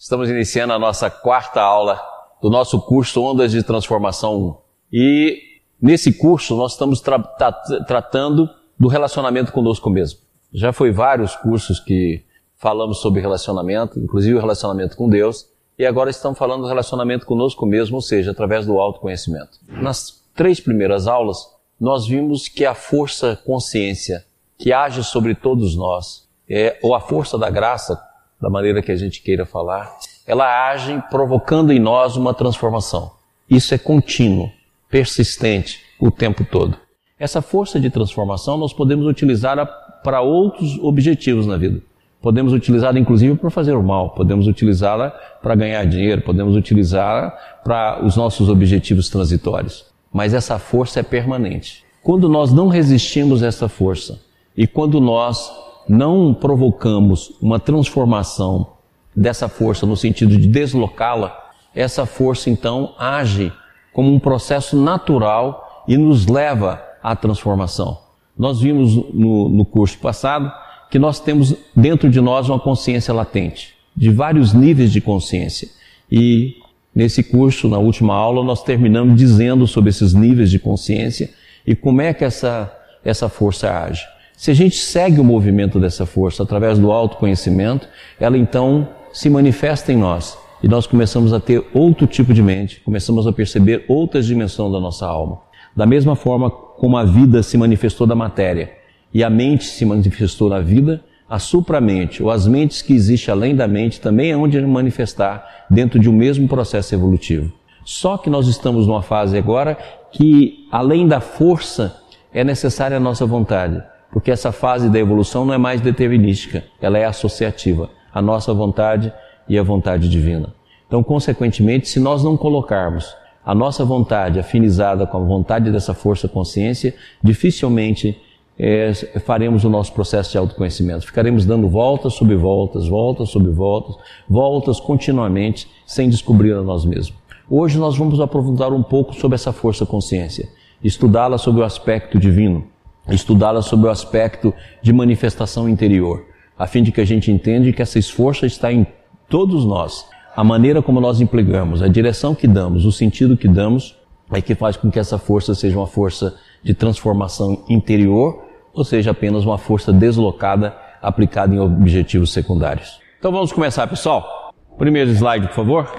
[0.00, 2.00] Estamos iniciando a nossa quarta aula
[2.40, 4.56] do nosso curso Ondas de Transformação 1.
[4.90, 5.42] E
[5.78, 7.52] nesse curso nós estamos tra tra
[7.86, 10.20] tratando do relacionamento conosco mesmo.
[10.54, 12.24] Já foi vários cursos que
[12.56, 15.46] falamos sobre relacionamento, inclusive o relacionamento com Deus,
[15.78, 19.58] e agora estamos falando do relacionamento conosco mesmo, ou seja, através do autoconhecimento.
[19.68, 21.46] Nas três primeiras aulas,
[21.78, 24.24] nós vimos que a força consciência
[24.56, 28.02] que age sobre todos nós, é, ou a força da graça,
[28.40, 29.96] da maneira que a gente queira falar,
[30.26, 33.10] ela age provocando em nós uma transformação.
[33.48, 34.50] Isso é contínuo,
[34.88, 36.76] persistente, o tempo todo.
[37.18, 39.56] Essa força de transformação nós podemos utilizar
[40.02, 41.80] para outros objetivos na vida.
[42.22, 45.10] Podemos utilizá-la inclusive para fazer o mal, podemos utilizá-la
[45.42, 47.30] para ganhar dinheiro, podemos utilizá-la
[47.64, 49.86] para os nossos objetivos transitórios.
[50.12, 51.84] Mas essa força é permanente.
[52.02, 54.20] Quando nós não resistimos a essa força
[54.56, 55.50] e quando nós
[55.88, 58.66] não provocamos uma transformação
[59.14, 61.36] dessa força no sentido de deslocá-la,
[61.74, 63.52] essa força então age
[63.92, 67.98] como um processo natural e nos leva à transformação.
[68.38, 70.50] Nós vimos no, no curso passado
[70.90, 75.68] que nós temos dentro de nós uma consciência latente, de vários níveis de consciência.
[76.10, 76.56] E
[76.94, 81.30] nesse curso, na última aula, nós terminamos dizendo sobre esses níveis de consciência
[81.66, 82.72] e como é que essa,
[83.04, 84.04] essa força age.
[84.40, 87.86] Se a gente segue o movimento dessa força através do autoconhecimento,
[88.18, 92.80] ela então se manifesta em nós e nós começamos a ter outro tipo de mente,
[92.80, 95.42] começamos a perceber outras dimensões da nossa alma.
[95.76, 98.72] Da mesma forma como a vida se manifestou da matéria
[99.12, 103.54] e a mente se manifestou na vida, a supramente, ou as mentes que existem além
[103.54, 107.52] da mente, também é onde manifestar dentro de um mesmo processo evolutivo.
[107.84, 109.76] Só que nós estamos numa fase agora
[110.10, 112.00] que, além da força,
[112.32, 113.82] é necessária a nossa vontade,
[114.12, 119.12] porque essa fase da evolução não é mais determinística, ela é associativa, a nossa vontade
[119.48, 120.52] e a vontade divina.
[120.86, 126.28] Então, consequentemente, se nós não colocarmos a nossa vontade afinizada com a vontade dessa força
[126.28, 128.20] consciência, dificilmente
[128.58, 128.92] é,
[129.24, 131.06] faremos o nosso processo de autoconhecimento.
[131.06, 133.96] Ficaremos dando voltas sobre voltas, voltas sobre voltas,
[134.28, 137.18] voltas continuamente, sem descobrir a nós mesmos.
[137.48, 140.48] Hoje nós vamos aprofundar um pouco sobre essa força consciência,
[140.84, 142.64] estudá-la sobre o aspecto divino,
[143.08, 146.24] estudá-la sobre o aspecto de manifestação interior,
[146.58, 148.86] a fim de que a gente entenda que essa força está em
[149.28, 150.06] todos nós.
[150.36, 153.96] A maneira como nós empregamos, a direção que damos, o sentido que damos,
[154.32, 159.10] é que faz com que essa força seja uma força de transformação interior ou seja
[159.10, 163.00] apenas uma força deslocada aplicada em objetivos secundários.
[163.18, 164.52] Então vamos começar, pessoal.
[164.78, 165.90] Primeiro slide, por favor.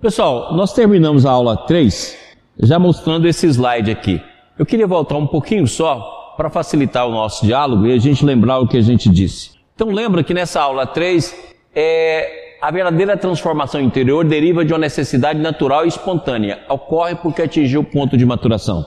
[0.00, 2.18] Pessoal, nós terminamos a aula 3
[2.58, 4.20] já mostrando esse slide aqui.
[4.58, 8.60] Eu queria voltar um pouquinho só para facilitar o nosso diálogo e a gente lembrar
[8.60, 9.50] o que a gente disse.
[9.74, 11.36] Então lembra que nessa aula 3
[11.74, 16.60] é, a verdadeira transformação interior deriva de uma necessidade natural e espontânea.
[16.66, 18.86] Ocorre porque atingiu o ponto de maturação.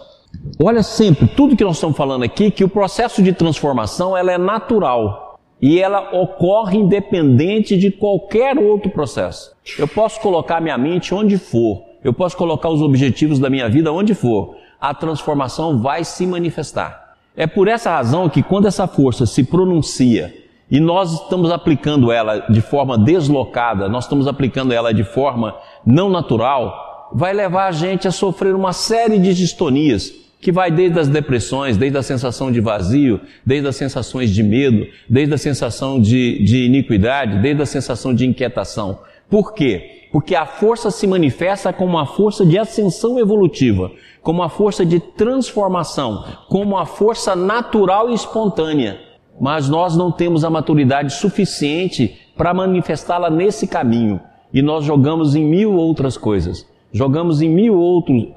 [0.59, 4.37] Olha sempre, tudo que nós estamos falando aqui, que o processo de transformação ela é
[4.39, 9.55] natural e ela ocorre independente de qualquer outro processo.
[9.77, 13.93] Eu posso colocar minha mente onde for, eu posso colocar os objetivos da minha vida
[13.93, 17.02] onde for, a transformação vai se manifestar.
[17.35, 20.33] É por essa razão que quando essa força se pronuncia
[20.69, 25.55] e nós estamos aplicando ela de forma deslocada, nós estamos aplicando ela de forma
[25.85, 30.99] não natural, vai levar a gente a sofrer uma série de distonias que vai desde
[30.99, 36.01] as depressões, desde a sensação de vazio, desde as sensações de medo, desde a sensação
[36.01, 38.99] de, de iniquidade, desde a sensação de inquietação.
[39.29, 40.07] Por quê?
[40.11, 43.91] Porque a força se manifesta como uma força de ascensão evolutiva,
[44.21, 48.99] como uma força de transformação, como uma força natural e espontânea.
[49.41, 54.21] Mas nós não temos a maturidade suficiente para manifestá-la nesse caminho.
[54.53, 56.67] E nós jogamos em mil outras coisas.
[56.91, 57.75] Jogamos em mil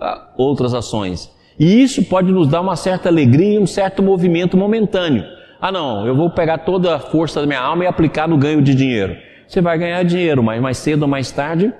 [0.00, 1.30] ah, outras ações.
[1.58, 5.24] E isso pode nos dar uma certa alegria e um certo movimento momentâneo.
[5.60, 8.62] Ah, não, eu vou pegar toda a força da minha alma e aplicar no ganho
[8.62, 9.16] de dinheiro.
[9.46, 11.72] Você vai ganhar dinheiro, mas mais cedo ou mais tarde,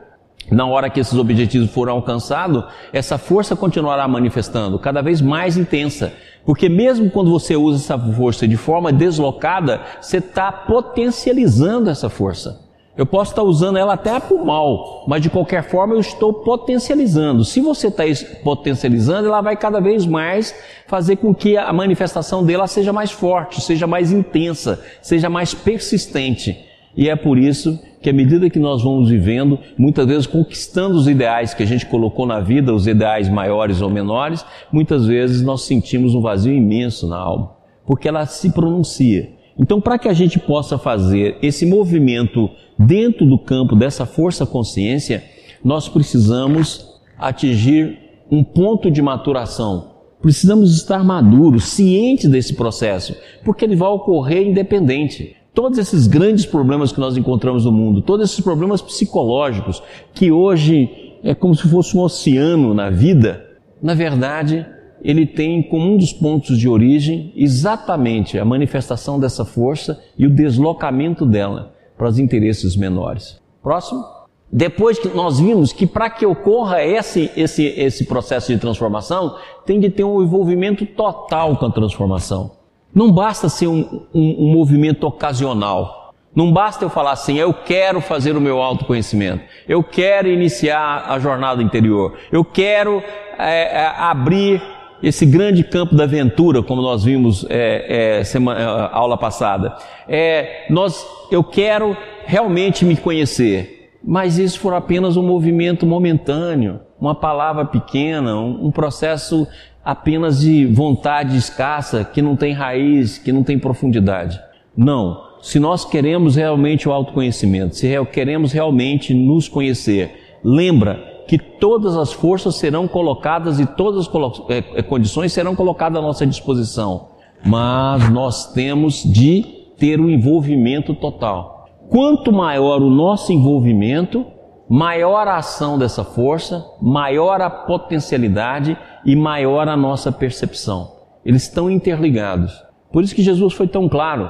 [0.50, 6.12] na hora que esses objetivos forem alcançados, essa força continuará manifestando cada vez mais intensa.
[6.44, 12.64] Porque mesmo quando você usa essa força de forma deslocada, você está potencializando essa força.
[12.96, 17.44] Eu posso estar usando ela até por mal, mas de qualquer forma eu estou potencializando.
[17.44, 18.04] Se você está
[18.42, 20.54] potencializando, ela vai cada vez mais
[20.86, 26.65] fazer com que a manifestação dela seja mais forte, seja mais intensa, seja mais persistente.
[26.96, 31.08] E é por isso que à medida que nós vamos vivendo, muitas vezes conquistando os
[31.08, 35.62] ideais que a gente colocou na vida, os ideais maiores ou menores, muitas vezes nós
[35.62, 39.31] sentimos um vazio imenso na alma, porque ela se pronuncia.
[39.58, 45.25] Então, para que a gente possa fazer esse movimento dentro do campo dessa força consciência,
[45.64, 46.87] nós precisamos
[47.19, 47.98] atingir
[48.31, 49.96] um ponto de maturação.
[50.20, 53.14] Precisamos estar maduros, cientes desse processo,
[53.44, 55.35] porque ele vai ocorrer independente.
[55.56, 59.82] Todos esses grandes problemas que nós encontramos no mundo, todos esses problemas psicológicos,
[60.12, 63.43] que hoje é como se fosse um oceano na vida,
[63.82, 64.67] na verdade,
[65.03, 70.31] ele tem como um dos pontos de origem exatamente a manifestação dessa força e o
[70.31, 73.41] deslocamento dela para os interesses menores.
[73.62, 74.05] Próximo.
[74.53, 79.81] Depois que nós vimos que para que ocorra esse, esse, esse processo de transformação, tem
[79.81, 82.56] de ter um envolvimento total com a transformação.
[82.96, 86.14] Não basta ser um, um, um movimento ocasional.
[86.34, 91.19] Não basta eu falar assim, eu quero fazer o meu autoconhecimento, eu quero iniciar a
[91.19, 93.02] jornada interior, eu quero
[93.38, 94.62] é, é, abrir
[95.02, 99.76] esse grande campo da aventura, como nós vimos é, é, semana, é, aula passada.
[100.06, 101.96] É, nós, eu quero
[102.26, 108.70] realmente me conhecer, mas isso for apenas um movimento momentâneo, uma palavra pequena, um, um
[108.70, 109.46] processo
[109.86, 114.40] apenas de vontade escassa, que não tem raiz, que não tem profundidade.
[114.76, 115.24] Não.
[115.40, 122.12] Se nós queremos realmente o autoconhecimento, se queremos realmente nos conhecer, lembra que todas as
[122.12, 127.10] forças serão colocadas e todas as é, é, condições serão colocadas à nossa disposição.
[127.44, 129.44] Mas nós temos de
[129.78, 131.68] ter o um envolvimento total.
[131.88, 134.26] Quanto maior o nosso envolvimento,
[134.68, 138.76] maior a ação dessa força, maior a potencialidade
[139.06, 140.93] e maior a nossa percepção.
[141.25, 142.53] Eles estão interligados.
[142.93, 144.29] Por isso que Jesus foi tão claro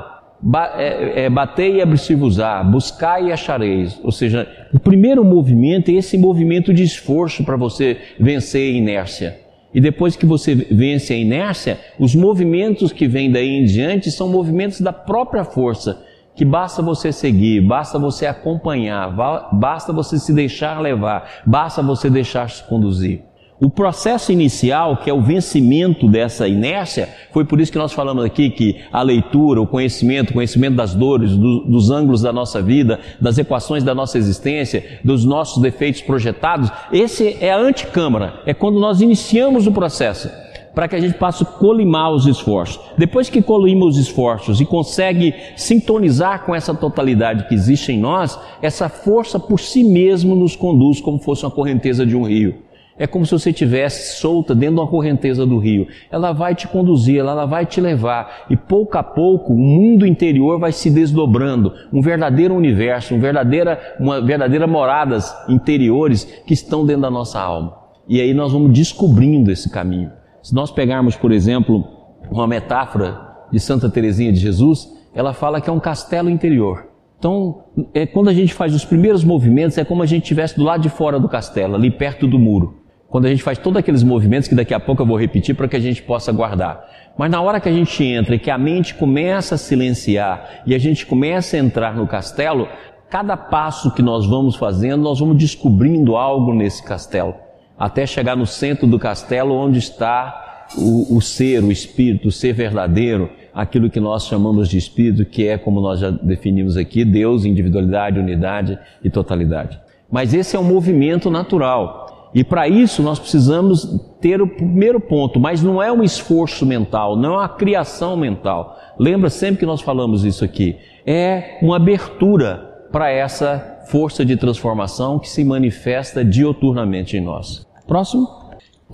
[0.76, 3.98] é, é, batei e abrir-se-vos-á, buscai e achareis.
[4.02, 9.40] Ou seja, o primeiro movimento é esse movimento de esforço para você vencer a inércia.
[9.72, 14.28] E depois que você vence a inércia, os movimentos que vêm daí em diante são
[14.28, 16.02] movimentos da própria força,
[16.34, 19.14] que basta você seguir, basta você acompanhar,
[19.52, 23.22] basta você se deixar levar, basta você deixar se conduzir.
[23.58, 28.22] O processo inicial, que é o vencimento dessa inércia, foi por isso que nós falamos
[28.22, 32.60] aqui que a leitura, o conhecimento, o conhecimento das dores, do, dos ângulos da nossa
[32.60, 38.52] vida, das equações da nossa existência, dos nossos defeitos projetados, esse é a anticâmara, é
[38.52, 40.30] quando nós iniciamos o processo
[40.74, 42.78] para que a gente possa colimar os esforços.
[42.98, 48.38] Depois que colima os esforços e consegue sintonizar com essa totalidade que existe em nós,
[48.60, 52.65] essa força por si mesmo nos conduz como fosse uma correnteza de um rio.
[52.98, 55.86] É como se você estivesse solta dentro de uma correnteza do rio.
[56.10, 58.46] Ela vai te conduzir, ela vai te levar.
[58.48, 61.74] E pouco a pouco o mundo interior vai se desdobrando.
[61.92, 67.76] Um verdadeiro universo, verdadeira, uma verdadeira moradas interiores que estão dentro da nossa alma.
[68.08, 70.10] E aí nós vamos descobrindo esse caminho.
[70.42, 71.84] Se nós pegarmos, por exemplo,
[72.30, 73.20] uma metáfora
[73.52, 76.86] de Santa Teresinha de Jesus, ela fala que é um castelo interior.
[77.18, 80.64] Então, é, quando a gente faz os primeiros movimentos, é como a gente estivesse do
[80.64, 84.02] lado de fora do castelo, ali perto do muro quando a gente faz todos aqueles
[84.02, 86.84] movimentos que daqui a pouco eu vou repetir para que a gente possa guardar.
[87.16, 90.74] Mas na hora que a gente entra e que a mente começa a silenciar e
[90.74, 92.68] a gente começa a entrar no castelo,
[93.08, 97.34] cada passo que nós vamos fazendo, nós vamos descobrindo algo nesse castelo,
[97.78, 102.52] até chegar no centro do castelo onde está o, o ser, o espírito, o ser
[102.52, 107.44] verdadeiro, aquilo que nós chamamos de espírito, que é como nós já definimos aqui, Deus,
[107.44, 109.80] individualidade, unidade e totalidade.
[110.10, 112.05] Mas esse é um movimento natural.
[112.36, 117.16] E para isso nós precisamos ter o primeiro ponto, mas não é um esforço mental,
[117.16, 118.78] não é uma criação mental.
[118.98, 120.76] Lembra sempre que nós falamos isso aqui?
[121.06, 127.66] É uma abertura para essa força de transformação que se manifesta dioturnamente em nós.
[127.86, 128.28] Próximo.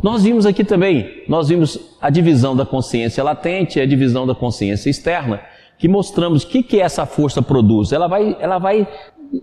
[0.00, 4.36] Nós vimos aqui também, nós vimos a divisão da consciência latente e a divisão da
[4.36, 5.40] consciência externa,
[5.80, 7.90] que mostramos o que, que essa força produz.
[7.90, 8.86] Ela vai, ela vai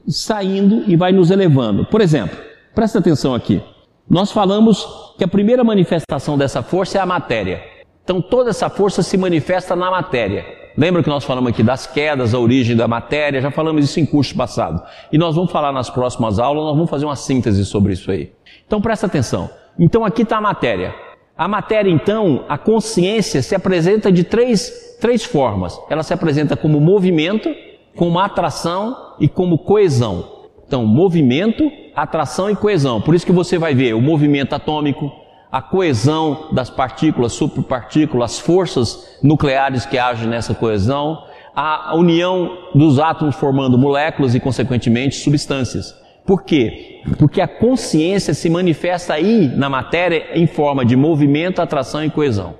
[0.07, 1.85] saindo e vai nos elevando.
[1.87, 2.37] Por exemplo,
[2.73, 3.61] presta atenção aqui.
[4.09, 7.61] Nós falamos que a primeira manifestação dessa força é a matéria.
[8.03, 10.43] Então toda essa força se manifesta na matéria.
[10.75, 14.07] Lembra que nós falamos aqui das quedas, a origem da matéria, já falamos isso em
[14.07, 14.81] curso passado.
[15.11, 18.31] E nós vamos falar nas próximas aulas, nós vamos fazer uma síntese sobre isso aí.
[18.65, 19.47] Então presta atenção.
[19.77, 20.95] Então aqui está a matéria.
[21.37, 25.79] A matéria, então, a consciência se apresenta de três, três formas.
[25.87, 27.49] Ela se apresenta como movimento,
[27.95, 30.38] como atração e como coesão.
[30.69, 33.01] Então, movimento, atração e coesão.
[33.01, 35.11] Por isso que você vai ver o movimento atômico,
[35.51, 41.23] a coesão das partículas, superpartículas, as forças nucleares que agem nessa coesão,
[41.55, 45.95] a união dos átomos formando moléculas e, consequentemente, substâncias.
[46.23, 47.01] Por quê?
[47.17, 52.53] Porque a consciência se manifesta aí na matéria em forma de movimento, atração e coesão.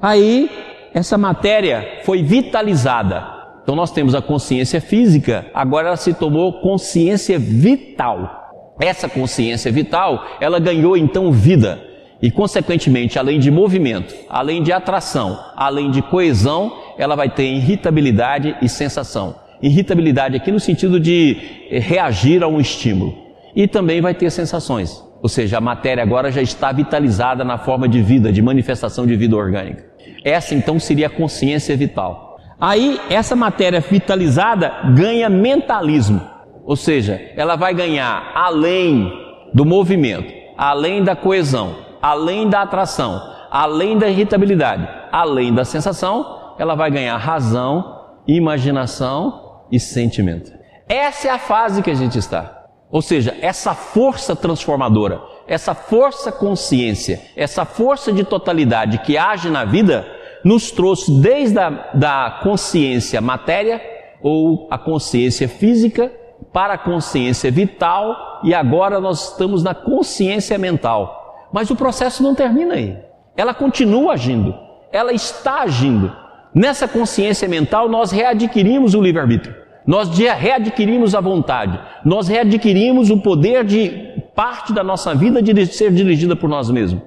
[0.00, 0.48] Aí,
[0.94, 7.38] essa matéria foi vitalizada Então nós temos a consciência física, agora ela se tomou consciência
[7.38, 8.38] vital.
[8.80, 11.90] Essa consciência vital, ela ganhou então vida.
[12.22, 18.56] E consequentemente, além de movimento, além de atração, além de coesão, ela vai ter irritabilidade
[18.60, 19.36] e sensação.
[19.62, 21.36] Irritabilidade aqui no sentido de
[21.70, 23.16] eh, reagir a um estímulo.
[23.54, 25.02] E também vai ter sensações.
[25.22, 29.16] Ou seja, a matéria agora já está vitalizada na forma de vida, de manifestação de
[29.16, 29.84] vida orgânica.
[30.24, 32.29] Essa então seria a consciência vital.
[32.60, 36.20] Aí essa matéria vitalizada ganha mentalismo.
[36.64, 39.10] Ou seja, ela vai ganhar além
[39.54, 46.74] do movimento, além da coesão, além da atração, além da irritabilidade, além da sensação, ela
[46.74, 47.98] vai ganhar razão,
[48.28, 50.52] imaginação e sentimento.
[50.86, 52.58] Essa é a fase que a gente está.
[52.90, 59.64] Ou seja, essa força transformadora, essa força consciência, essa força de totalidade que age na
[59.64, 60.06] vida,
[60.44, 63.80] nos trouxe desde a da consciência matéria
[64.22, 66.12] ou a consciência física
[66.52, 71.48] para a consciência vital e agora nós estamos na consciência mental.
[71.52, 72.96] Mas o processo não termina aí.
[73.36, 74.54] Ela continua agindo,
[74.92, 76.12] ela está agindo.
[76.54, 79.54] Nessa consciência mental nós readquirimos o livre-arbítrio.
[79.86, 83.88] Nós readquirimos a vontade, nós readquirimos o poder de
[84.34, 87.02] parte da nossa vida de ser dirigida por nós mesmos.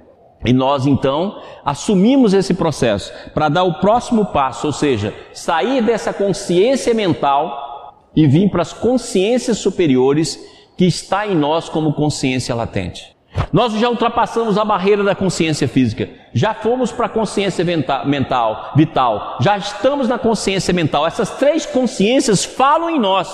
[0.45, 6.11] E nós então assumimos esse processo para dar o próximo passo, ou seja, sair dessa
[6.11, 10.39] consciência mental e vir para as consciências superiores
[10.77, 13.13] que está em nós como consciência latente.
[13.51, 17.63] Nós já ultrapassamos a barreira da consciência física, já fomos para a consciência
[18.05, 21.05] mental, vital, já estamos na consciência mental.
[21.05, 23.33] Essas três consciências falam em nós.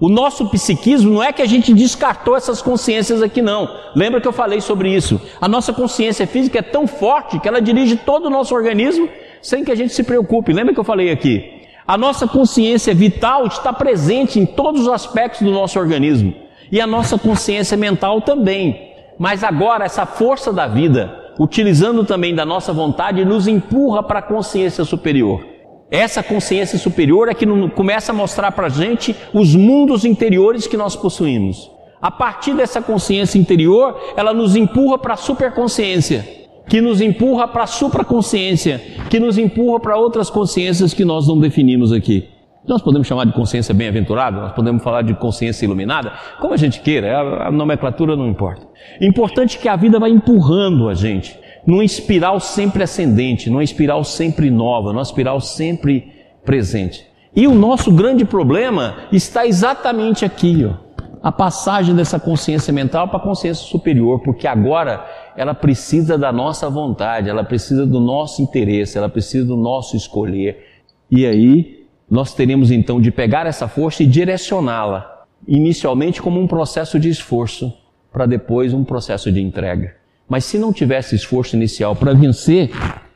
[0.00, 3.68] O nosso psiquismo não é que a gente descartou essas consciências aqui, não.
[3.94, 5.20] Lembra que eu falei sobre isso?
[5.40, 9.08] A nossa consciência física é tão forte que ela dirige todo o nosso organismo
[9.40, 10.52] sem que a gente se preocupe.
[10.52, 11.62] Lembra que eu falei aqui?
[11.86, 16.34] A nossa consciência vital está presente em todos os aspectos do nosso organismo.
[16.72, 18.94] E a nossa consciência mental também.
[19.16, 24.22] Mas agora essa força da vida, utilizando também da nossa vontade, nos empurra para a
[24.22, 25.53] consciência superior.
[25.94, 30.76] Essa consciência superior é que começa a mostrar para a gente os mundos interiores que
[30.76, 31.70] nós possuímos.
[32.02, 36.26] A partir dessa consciência interior, ela nos empurra para a superconsciência,
[36.68, 41.38] que nos empurra para a supraconsciência, que nos empurra para outras consciências que nós não
[41.38, 42.28] definimos aqui.
[42.66, 46.80] Nós podemos chamar de consciência bem-aventurada, nós podemos falar de consciência iluminada, como a gente
[46.80, 48.66] queira, a, nomenclatura não importa.
[49.00, 54.50] Importante que a vida vai empurrando a gente numa espiral sempre ascendente, numa espiral sempre
[54.50, 56.12] nova, numa espiral sempre
[56.44, 57.06] presente.
[57.34, 60.84] E o nosso grande problema está exatamente aqui, ó,
[61.22, 65.04] a passagem dessa consciência mental para a consciência superior, porque agora
[65.36, 70.64] ela precisa da nossa vontade, ela precisa do nosso interesse, ela precisa do nosso escolher.
[71.10, 77.00] E aí nós teremos então de pegar essa força e direcioná-la, inicialmente como um processo
[77.00, 77.72] de esforço,
[78.12, 80.03] para depois um processo de entrega.
[80.28, 82.70] Mas se não tivesse esforço inicial para vencer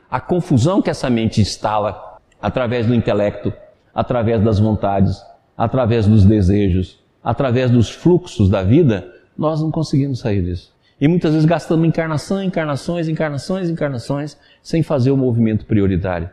[0.09, 3.51] a confusão que essa mente instala através do intelecto,
[3.93, 5.21] através das vontades,
[5.57, 10.73] através dos desejos, através dos fluxos da vida, nós não conseguimos sair disso.
[11.01, 16.29] E muitas vezes gastamos encarnação, encarnações, encarnações, encarnações, sem fazer o movimento prioritário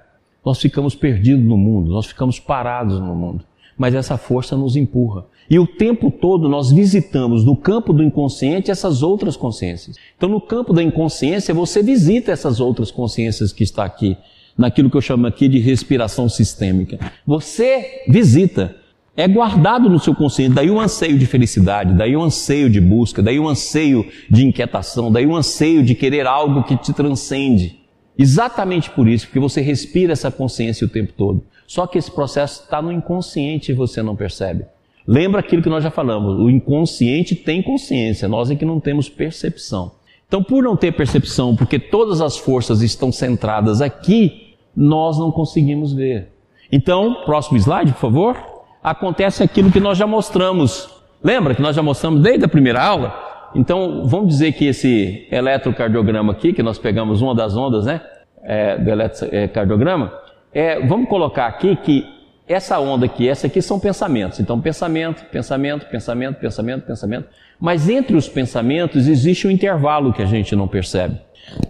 [0.47, 3.45] nós ficamos perdidos no mundo, nós ficamos parados no mundo.
[3.77, 5.27] Mas essa força nos empurra.
[5.49, 9.97] E o tempo todo nós visitamos no campo do inconsciente essas outras consciências.
[10.17, 14.17] Então, no campo da inconsciência, você visita essas outras consciências que está aqui,
[14.59, 16.99] naquilo que eu chamo aqui de respiração sistêmica.
[17.27, 18.75] Você visita.
[19.19, 23.23] É guardado no seu consciente, daí o anseio de felicidade, daí o anseio de busca,
[23.23, 27.86] daí o anseio de inquietação, daí o anseio de querer algo que te transcende.
[28.19, 31.43] Exatamente por isso, porque você respira essa consciência o tempo todo.
[31.67, 34.65] Só que esse processo está no inconsciente e você não percebe.
[35.07, 39.09] Lembra aquilo que nós já falamos: o inconsciente tem consciência, nós é que não temos
[39.09, 39.93] percepção.
[40.27, 45.93] Então, por não ter percepção, porque todas as forças estão centradas aqui, nós não conseguimos
[45.93, 46.33] ver.
[46.71, 48.37] Então, próximo slide, por favor.
[48.83, 50.89] Acontece aquilo que nós já mostramos.
[51.23, 53.13] Lembra que nós já mostramos desde a primeira aula?
[53.57, 58.03] Então, vamos dizer que esse eletrocardiograma aqui, que nós pegamos uma das ondas, né,
[58.45, 60.13] é, do eletrocardiograma,
[60.53, 62.05] é, vamos colocar aqui que
[62.47, 64.39] essa onda aqui, essa aqui são pensamentos.
[64.39, 67.29] Então, pensamento, pensamento, pensamento, pensamento, pensamento.
[67.59, 71.19] Mas entre os pensamentos existe um intervalo que a gente não percebe.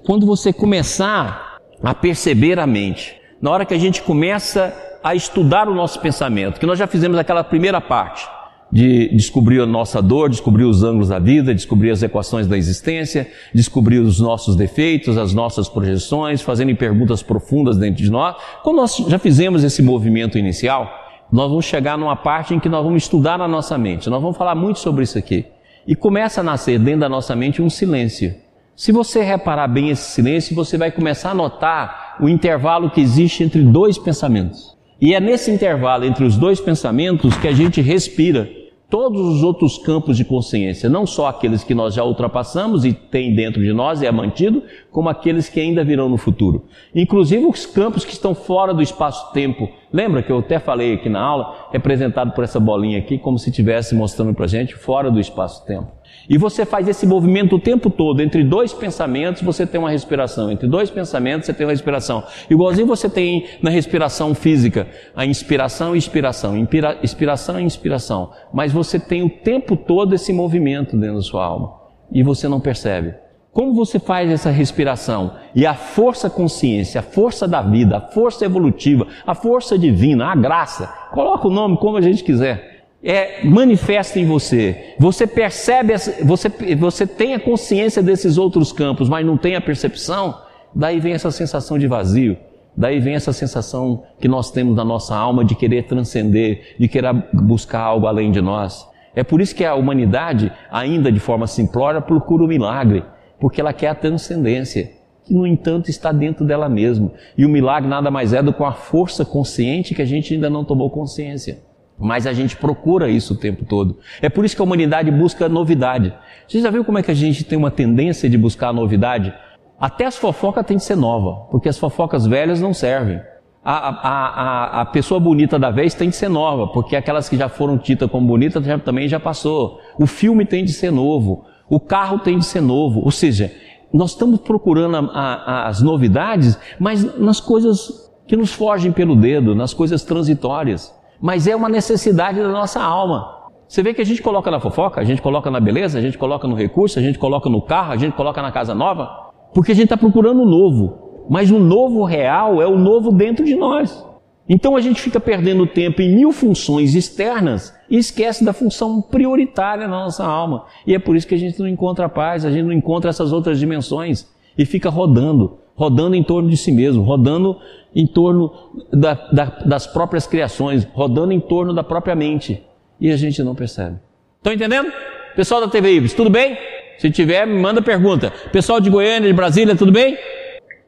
[0.04, 5.68] Quando você começar a perceber a mente, na hora que a gente começa a estudar
[5.68, 8.28] o nosso pensamento, que nós já fizemos aquela primeira parte,
[8.70, 13.30] de descobrir a nossa dor, descobrir os ângulos da vida, descobrir as equações da existência,
[13.54, 18.36] descobrir os nossos defeitos, as nossas projeções, fazendo perguntas profundas dentro de nós.
[18.62, 20.90] Quando nós já fizemos esse movimento inicial,
[21.30, 24.10] nós vamos chegar numa parte em que nós vamos estudar a nossa mente.
[24.10, 25.46] Nós vamos falar muito sobre isso aqui.
[25.86, 28.34] E começa a nascer dentro da nossa mente um silêncio.
[28.74, 33.42] Se você reparar bem esse silêncio, você vai começar a notar o intervalo que existe
[33.42, 34.75] entre dois pensamentos.
[35.00, 38.48] E é nesse intervalo entre os dois pensamentos que a gente respira
[38.88, 43.34] todos os outros campos de consciência, não só aqueles que nós já ultrapassamos e tem
[43.34, 46.64] dentro de nós e é mantido, como aqueles que ainda virão no futuro.
[46.94, 49.68] Inclusive os campos que estão fora do espaço-tempo.
[49.92, 53.50] Lembra que eu até falei aqui na aula, representado por essa bolinha aqui, como se
[53.50, 55.88] estivesse mostrando para gente fora do espaço-tempo.
[56.28, 60.50] E você faz esse movimento o tempo todo, entre dois pensamentos você tem uma respiração,
[60.50, 62.24] entre dois pensamentos você tem uma respiração.
[62.50, 68.30] Igualzinho você tem na respiração física, a inspiração e expiração, Inspira, inspiração e inspiração.
[68.52, 71.74] Mas você tem o tempo todo esse movimento dentro da sua alma
[72.10, 73.14] e você não percebe.
[73.52, 75.32] Como você faz essa respiração?
[75.54, 80.34] E a força consciência, a força da vida, a força evolutiva, a força divina, a
[80.34, 84.94] graça, coloca o nome como a gente quiser é, manifesta em você.
[84.98, 90.40] Você percebe, você, você tem a consciência desses outros campos, mas não tem a percepção,
[90.74, 92.36] daí vem essa sensação de vazio.
[92.76, 97.14] Daí vem essa sensação que nós temos na nossa alma de querer transcender, de querer
[97.32, 98.86] buscar algo além de nós.
[99.14, 103.02] É por isso que a humanidade, ainda de forma simplória, procura o milagre,
[103.40, 104.90] porque ela quer a transcendência,
[105.24, 107.10] que no entanto está dentro dela mesma.
[107.36, 110.50] E o milagre nada mais é do que uma força consciente que a gente ainda
[110.50, 111.64] não tomou consciência.
[111.98, 113.98] Mas a gente procura isso o tempo todo.
[114.20, 116.12] É por isso que a humanidade busca novidade.
[116.46, 119.32] Você já viu como é que a gente tem uma tendência de buscar novidade?
[119.80, 123.20] Até as fofocas têm que ser nova, porque as fofocas velhas não servem.
[123.64, 127.36] A, a, a, a, pessoa bonita da vez tem de ser nova, porque aquelas que
[127.36, 129.80] já foram tidas como bonitas já, também já passou.
[129.98, 133.00] O filme tem de ser novo, o carro tem de ser novo.
[133.04, 133.52] Ou seja,
[133.92, 140.04] nós estamos procurando as novidades, mas nas coisas que nos fogem pelo dedo, nas coisas
[140.04, 143.34] transitórias mas é uma necessidade da nossa alma.
[143.68, 146.16] Você vê que a gente coloca na fofoca, a gente coloca na beleza, a gente
[146.16, 149.08] coloca no recurso, a gente coloca no carro, a gente coloca na casa nova,
[149.52, 151.24] porque a gente está procurando o novo.
[151.28, 154.04] Mas o novo real é o novo dentro de nós.
[154.48, 159.88] Então a gente fica perdendo tempo em mil funções externas e esquece da função prioritária
[159.88, 160.66] na nossa alma.
[160.86, 163.32] E é por isso que a gente não encontra paz, a gente não encontra essas
[163.32, 167.60] outras dimensões e fica rodando rodando em torno de si mesmo, rodando
[167.94, 168.52] em torno
[168.92, 172.62] da, da, das próprias criações, rodando em torno da própria mente.
[173.00, 173.98] E a gente não percebe.
[174.38, 174.90] Estão entendendo?
[175.36, 176.56] Pessoal da TV Ibis, tudo bem?
[176.98, 178.32] Se tiver, me manda pergunta.
[178.50, 180.16] Pessoal de Goiânia, de Brasília, tudo bem?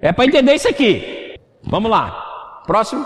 [0.01, 1.35] É para entender isso aqui.
[1.63, 2.63] Vamos lá.
[2.67, 3.05] Próximo.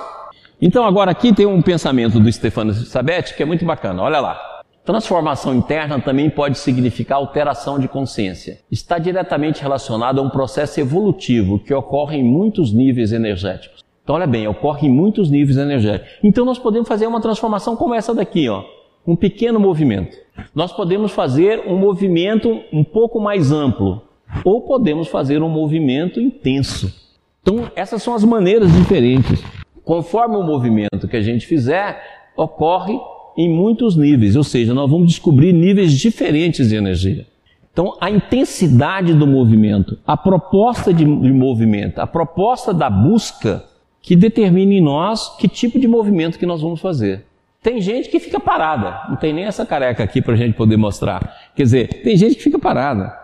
[0.61, 4.03] Então agora aqui tem um pensamento do Stefano Sabetti que é muito bacana.
[4.03, 4.52] Olha lá.
[4.85, 8.59] Transformação interna também pode significar alteração de consciência.
[8.68, 13.85] Está diretamente relacionado a um processo evolutivo que ocorre em muitos níveis energéticos.
[14.03, 16.18] Então, olha bem, ocorre em muitos níveis energéticos.
[16.21, 18.64] Então, nós podemos fazer uma transformação como essa daqui, ó,
[19.07, 20.16] um pequeno movimento.
[20.53, 24.03] Nós podemos fazer um movimento um pouco mais amplo,
[24.45, 26.92] ou podemos fazer um movimento intenso.
[27.40, 29.45] Então, essas são as maneiras diferentes.
[29.85, 32.03] Conforme o movimento que a gente fizer,
[32.37, 32.99] ocorre
[33.37, 37.27] em muitos níveis, ou seja, nós vamos descobrir níveis diferentes de energia.
[37.73, 43.64] Então, a intensidade do movimento, a proposta de, movimento, a proposta da busca
[44.03, 47.25] que determina em nós que tipo de movimento que nós vamos fazer.
[47.62, 50.77] Tem gente que fica parada, não tem nem essa careca aqui para a gente poder
[50.77, 51.51] mostrar.
[51.55, 53.16] Quer dizer, tem gente que fica parada.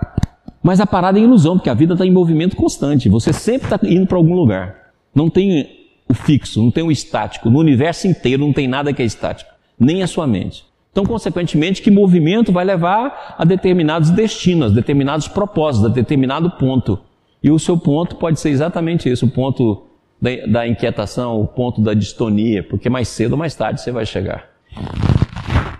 [0.63, 3.09] Mas a parada é ilusão, porque a vida está em movimento constante.
[3.09, 4.93] Você sempre está indo para algum lugar.
[5.15, 5.69] Não tem
[6.09, 7.51] o fixo, não tem o estático.
[7.51, 10.65] No universo inteiro não tem nada que é estático nem a sua mente.
[10.91, 16.99] Então, consequentemente, que movimento vai levar a determinados destinos, determinados propósitos, a determinado ponto.
[17.43, 19.87] E o seu ponto pode ser exatamente isso, o ponto
[20.21, 24.05] da, da inquietação, o ponto da distonia, porque mais cedo ou mais tarde você vai
[24.05, 24.49] chegar.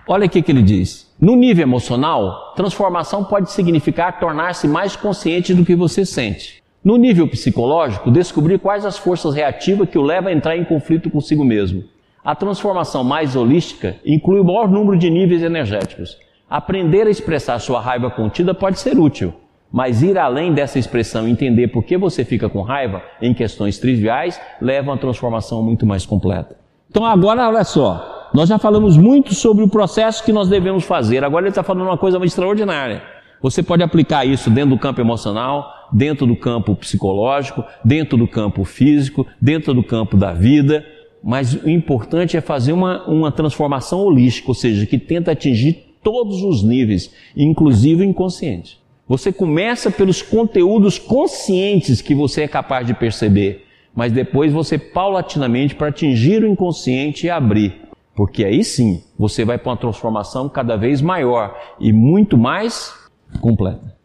[0.07, 1.13] Olha o que ele diz.
[1.19, 6.63] No nível emocional, transformação pode significar tornar-se mais consciente do que você sente.
[6.83, 11.09] No nível psicológico, descobrir quais as forças reativas que o levam a entrar em conflito
[11.09, 11.83] consigo mesmo.
[12.23, 16.17] A transformação mais holística inclui o maior número de níveis energéticos.
[16.49, 19.33] Aprender a expressar sua raiva contida pode ser útil,
[19.71, 23.77] mas ir além dessa expressão e entender por que você fica com raiva em questões
[23.77, 26.57] triviais leva a uma transformação muito mais completa.
[26.89, 31.23] Então agora olha só, nós já falamos muito sobre o processo que nós devemos fazer.
[31.23, 33.01] Agora ele está falando uma coisa extraordinária.
[33.41, 38.65] Você pode aplicar isso dentro do campo emocional, dentro do campo psicológico, dentro do campo
[38.65, 40.83] físico, dentro do campo da vida
[41.23, 46.41] mas o importante é fazer uma, uma transformação holística, ou seja, que tenta atingir todos
[46.43, 48.79] os níveis, inclusive o inconsciente.
[49.07, 55.75] Você começa pelos conteúdos conscientes que você é capaz de perceber, mas depois você paulatinamente
[55.75, 57.89] para atingir o inconsciente e abrir.
[58.15, 62.93] Porque aí sim você vai para uma transformação cada vez maior e muito mais
[63.41, 63.95] completa.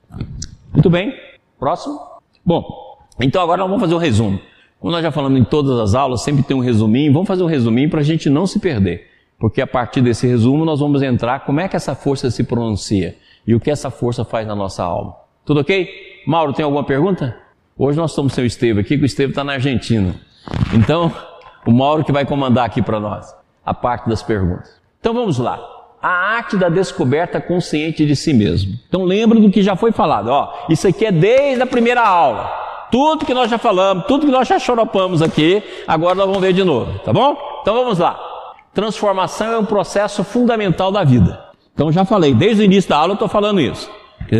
[0.72, 1.12] Muito bem,
[1.58, 1.98] próximo.
[2.44, 2.64] Bom,
[3.20, 4.40] então agora nós vamos fazer um resumo.
[4.84, 7.10] Como nós já falamos em todas as aulas, sempre tem um resuminho.
[7.10, 9.06] Vamos fazer um resuminho para a gente não se perder.
[9.38, 13.16] Porque a partir desse resumo nós vamos entrar como é que essa força se pronuncia
[13.46, 15.16] e o que essa força faz na nossa alma.
[15.42, 15.88] Tudo ok?
[16.26, 17.34] Mauro, tem alguma pergunta?
[17.78, 20.16] Hoje nós estamos sem o Estevam aqui, que o Estevam está na Argentina.
[20.74, 21.10] Então,
[21.66, 24.70] o Mauro que vai comandar aqui para nós a parte das perguntas.
[25.00, 25.66] Então vamos lá.
[26.02, 28.74] A arte da descoberta consciente de si mesmo.
[28.86, 30.28] Então lembra do que já foi falado.
[30.28, 32.63] Ó, isso aqui é desde a primeira aula.
[32.94, 36.52] Tudo que nós já falamos, tudo que nós já choropamos aqui, agora nós vamos ver
[36.52, 37.36] de novo, tá bom?
[37.60, 38.16] Então vamos lá.
[38.72, 41.44] Transformação é um processo fundamental da vida.
[41.74, 43.90] Então já falei, desde o início da aula eu estou falando isso.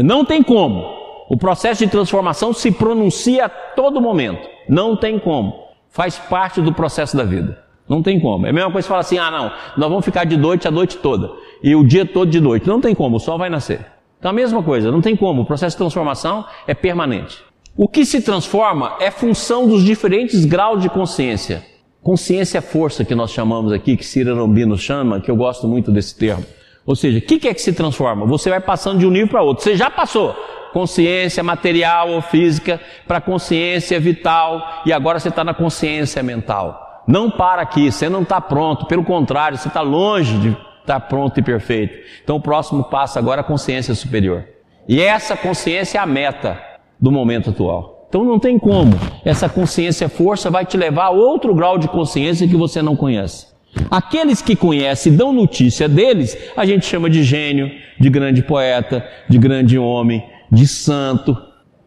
[0.05, 0.87] Não tem como
[1.29, 4.49] o processo de transformação se pronuncia a todo momento.
[4.69, 5.53] Não tem como.
[5.89, 7.59] Faz parte do processo da vida.
[7.89, 8.47] Não tem como.
[8.47, 10.71] É a mesma coisa que falar assim: ah, não, nós vamos ficar de noite a
[10.71, 11.29] noite toda.
[11.61, 12.69] E o dia todo de noite.
[12.69, 13.85] Não tem como, o sol vai nascer.
[14.17, 15.43] Então a mesma coisa, não tem como.
[15.43, 17.43] O processo de transformação é permanente.
[17.77, 21.65] O que se transforma é função dos diferentes graus de consciência.
[22.01, 25.91] Consciência é força que nós chamamos aqui, que Cira Rambino chama, que eu gosto muito
[25.91, 26.45] desse termo.
[26.87, 28.27] Ou seja, o que é que se transforma?
[28.27, 29.65] Você vai passando de um nível para outro.
[29.65, 30.37] Você já passou
[30.73, 37.03] consciência material ou física para consciência vital e agora você está na consciência mental.
[37.09, 41.01] Não para aqui, você não está pronto, pelo contrário, você está longe de estar tá
[41.01, 41.99] pronto e perfeito.
[42.23, 44.45] Então o próximo passo agora é a consciência superior.
[44.89, 46.64] E essa consciência é a meta
[47.05, 48.07] do momento atual.
[48.09, 48.99] Então não tem como.
[49.27, 53.49] Essa consciência força vai te levar a outro grau de consciência que você não conhece.
[53.91, 59.07] Aqueles que conhecem e dão notícia deles, a gente chama de gênio, de grande poeta,
[59.29, 61.37] de grande homem, de santo.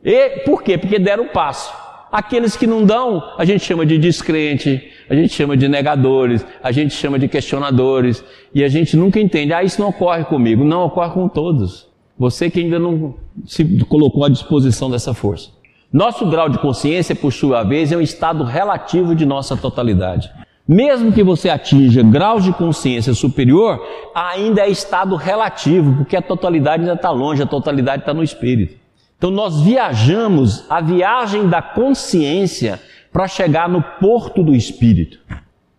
[0.03, 0.77] E por quê?
[0.77, 1.73] Porque deram o passo.
[2.11, 6.71] Aqueles que não dão, a gente chama de descrente, a gente chama de negadores, a
[6.71, 10.63] gente chama de questionadores, e a gente nunca entende, ah, isso não ocorre comigo.
[10.63, 11.86] Não, ocorre com todos.
[12.17, 13.13] Você que ainda não
[13.45, 15.51] se colocou à disposição dessa força.
[15.93, 20.29] Nosso grau de consciência, por sua vez, é um estado relativo de nossa totalidade.
[20.67, 23.79] Mesmo que você atinja graus de consciência superior,
[24.13, 28.75] ainda é estado relativo, porque a totalidade ainda está longe, a totalidade está no espírito.
[29.17, 32.81] Então nós viajamos a viagem da consciência
[33.13, 35.19] para chegar no porto do espírito.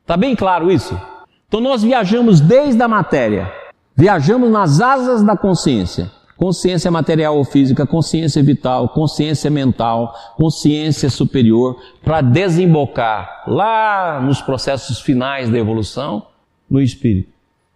[0.01, 0.98] Está bem claro isso?
[1.48, 3.53] Então nós viajamos desde a matéria,
[3.94, 11.83] viajamos nas asas da consciência consciência material ou física, consciência vital, consciência mental, consciência superior,
[12.03, 16.29] para desembocar lá nos processos finais da evolução
[16.70, 17.33] no espírito.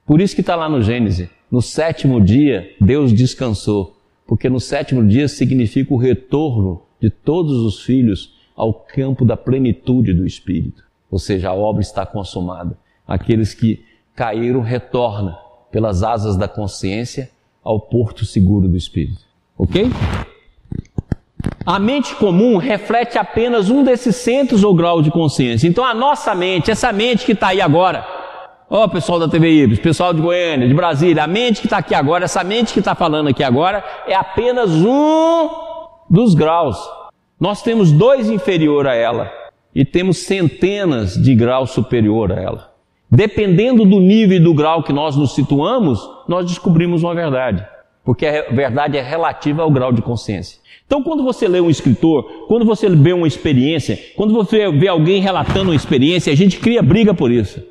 [0.07, 1.29] Por isso que está lá no Gênesis.
[1.51, 3.97] No sétimo dia, Deus descansou,
[4.27, 10.15] porque no sétimo dia significa o retorno de todos os filhos ao campo da plenitude
[10.15, 10.85] do Espírito.
[11.11, 12.79] Ou seja, a obra está consumada.
[13.07, 15.37] Aqueles que caíram retornam
[15.71, 17.29] pelas asas da consciência
[17.63, 19.21] ao porto seguro do Espírito.
[19.57, 19.91] Ok?
[21.65, 25.69] A mente comum reflete apenas um desses centros ou graus de consciência.
[25.69, 28.05] Então a nossa mente, essa mente que está aí agora,
[28.69, 31.79] ó oh, pessoal da TV Ibis, pessoal de Goiânia, de Brasília, a mente que está
[31.79, 35.49] aqui agora, essa mente que está falando aqui agora, é apenas um
[36.11, 36.79] dos graus.
[37.39, 39.31] Nós temos dois inferior a ela
[39.75, 42.72] e temos centenas de graus superior a ela.
[43.15, 47.63] Dependendo do nível e do grau que nós nos situamos, nós descobrimos uma verdade.
[48.03, 50.59] Porque a verdade é relativa ao grau de consciência.
[50.87, 55.21] Então, quando você lê um escritor, quando você vê uma experiência, quando você vê alguém
[55.21, 57.63] relatando uma experiência, a gente cria briga por isso.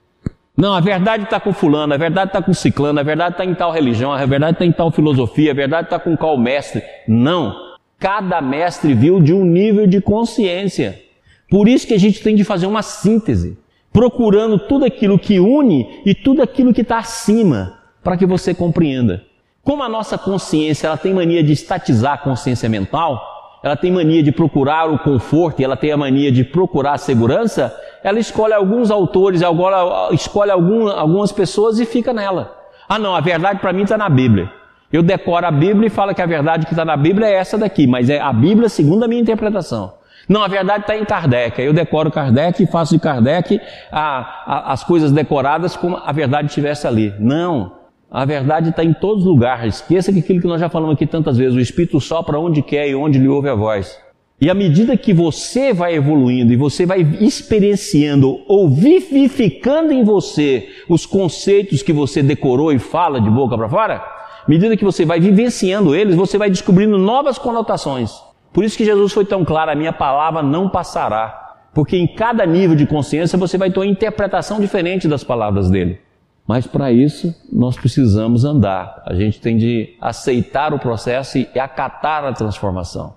[0.55, 3.55] Não, a verdade está com fulano, a verdade está com ciclano, a verdade está em
[3.55, 6.83] tal religião, a verdade está em tal filosofia, a verdade está com qual mestre.
[7.07, 7.55] Não.
[7.97, 11.01] Cada mestre viu de um nível de consciência.
[11.49, 13.57] Por isso que a gente tem de fazer uma síntese
[13.93, 19.23] procurando tudo aquilo que une e tudo aquilo que está acima, para que você compreenda.
[19.63, 23.21] Como a nossa consciência ela tem mania de estatizar a consciência mental,
[23.63, 26.97] ela tem mania de procurar o conforto e ela tem a mania de procurar a
[26.97, 32.57] segurança, ela escolhe alguns autores, agora escolhe algum, algumas pessoas e fica nela.
[32.89, 34.51] Ah, não, a verdade para mim está na Bíblia.
[34.91, 37.57] Eu decoro a Bíblia e falo que a verdade que está na Bíblia é essa
[37.57, 39.93] daqui, mas é a Bíblia segundo a minha interpretação.
[40.27, 41.61] Não, a verdade está em Kardec.
[41.61, 43.59] Eu decoro Kardec e faço de Kardec
[43.91, 47.13] a, a, as coisas decoradas como a verdade estivesse ali.
[47.19, 47.73] Não.
[48.09, 49.75] A verdade está em todos os lugares.
[49.75, 52.87] Esqueça que aquilo que nós já falamos aqui tantas vezes, o Espírito sopra onde quer
[52.87, 53.97] e onde lhe ouve a voz.
[54.41, 60.67] E à medida que você vai evoluindo e você vai experienciando ou vivificando em você
[60.89, 65.05] os conceitos que você decorou e fala de boca para fora, à medida que você
[65.05, 68.11] vai vivenciando eles, você vai descobrindo novas conotações.
[68.53, 71.37] Por isso que Jesus foi tão claro: a minha palavra não passará.
[71.73, 75.99] Porque em cada nível de consciência você vai ter uma interpretação diferente das palavras dele.
[76.45, 79.01] Mas para isso nós precisamos andar.
[79.05, 83.15] A gente tem de aceitar o processo e acatar a transformação.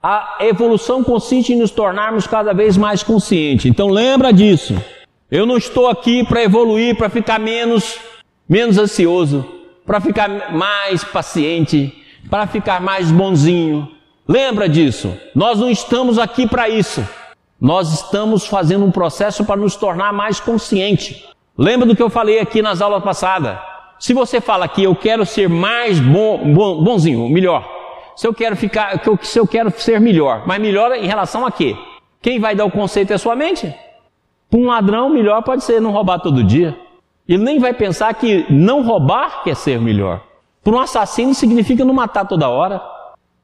[0.00, 3.66] A evolução consiste em nos tornarmos cada vez mais conscientes.
[3.66, 4.80] Então lembra disso.
[5.30, 7.98] Eu não estou aqui para evoluir, para ficar menos
[8.48, 9.46] menos ansioso,
[9.86, 13.88] para ficar mais paciente, para ficar mais bonzinho.
[14.26, 15.16] Lembra disso?
[15.34, 17.06] Nós não estamos aqui para isso.
[17.60, 21.24] Nós estamos fazendo um processo para nos tornar mais consciente.
[21.56, 23.58] Lembra do que eu falei aqui nas aulas passadas?
[23.98, 27.68] Se você fala que eu quero ser mais bom, bom bonzinho, melhor.
[28.16, 31.76] Se eu quero ficar, se eu quero ser melhor, mas melhor em relação a quê?
[32.20, 33.72] Quem vai dar o conceito é a sua mente?
[34.50, 36.76] Para um ladrão, melhor pode ser não roubar todo dia.
[37.28, 40.20] Ele nem vai pensar que não roubar quer ser melhor.
[40.62, 42.80] Para um assassino significa não matar toda hora.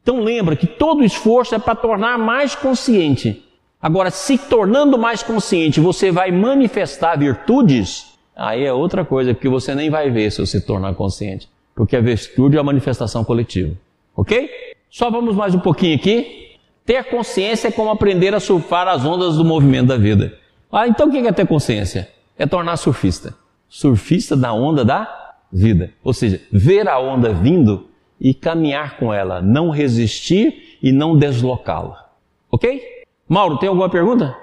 [0.02, 3.44] Então lembra que todo esforço é para tornar mais consciente.
[3.80, 9.74] Agora, se tornando mais consciente, você vai manifestar virtudes, aí é outra coisa, porque você
[9.74, 11.48] nem vai ver se você tornar consciente.
[11.74, 13.74] Porque a virtude é a manifestação coletiva.
[14.16, 14.50] Ok?
[14.90, 16.56] Só vamos mais um pouquinho aqui.
[16.84, 20.36] Ter consciência é como aprender a surfar as ondas do movimento da vida.
[20.72, 22.08] Ah, então o que é ter consciência?
[22.36, 23.34] É tornar surfista
[23.68, 25.17] surfista da onda da
[25.52, 25.92] vida.
[26.02, 27.88] Ou seja, ver a onda vindo
[28.20, 32.10] e caminhar com ela, não resistir e não deslocá-la.
[32.50, 32.82] Ok?
[33.28, 34.36] Mauro, tem alguma pergunta?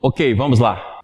[0.00, 1.00] Ok, vamos lá.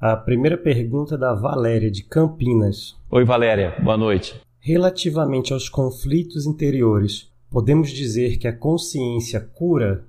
[0.00, 2.96] A primeira pergunta é da Valéria, de Campinas.
[3.10, 4.40] Oi, Valéria, boa noite.
[4.60, 10.04] Relativamente aos conflitos interiores, podemos dizer que a consciência cura?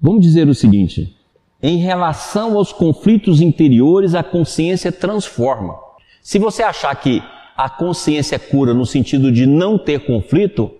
[0.00, 1.16] Vamos dizer o seguinte:
[1.62, 5.78] em relação aos conflitos interiores, a consciência transforma.
[6.22, 7.22] Se você achar que
[7.56, 10.70] a consciência cura no sentido de não ter conflito,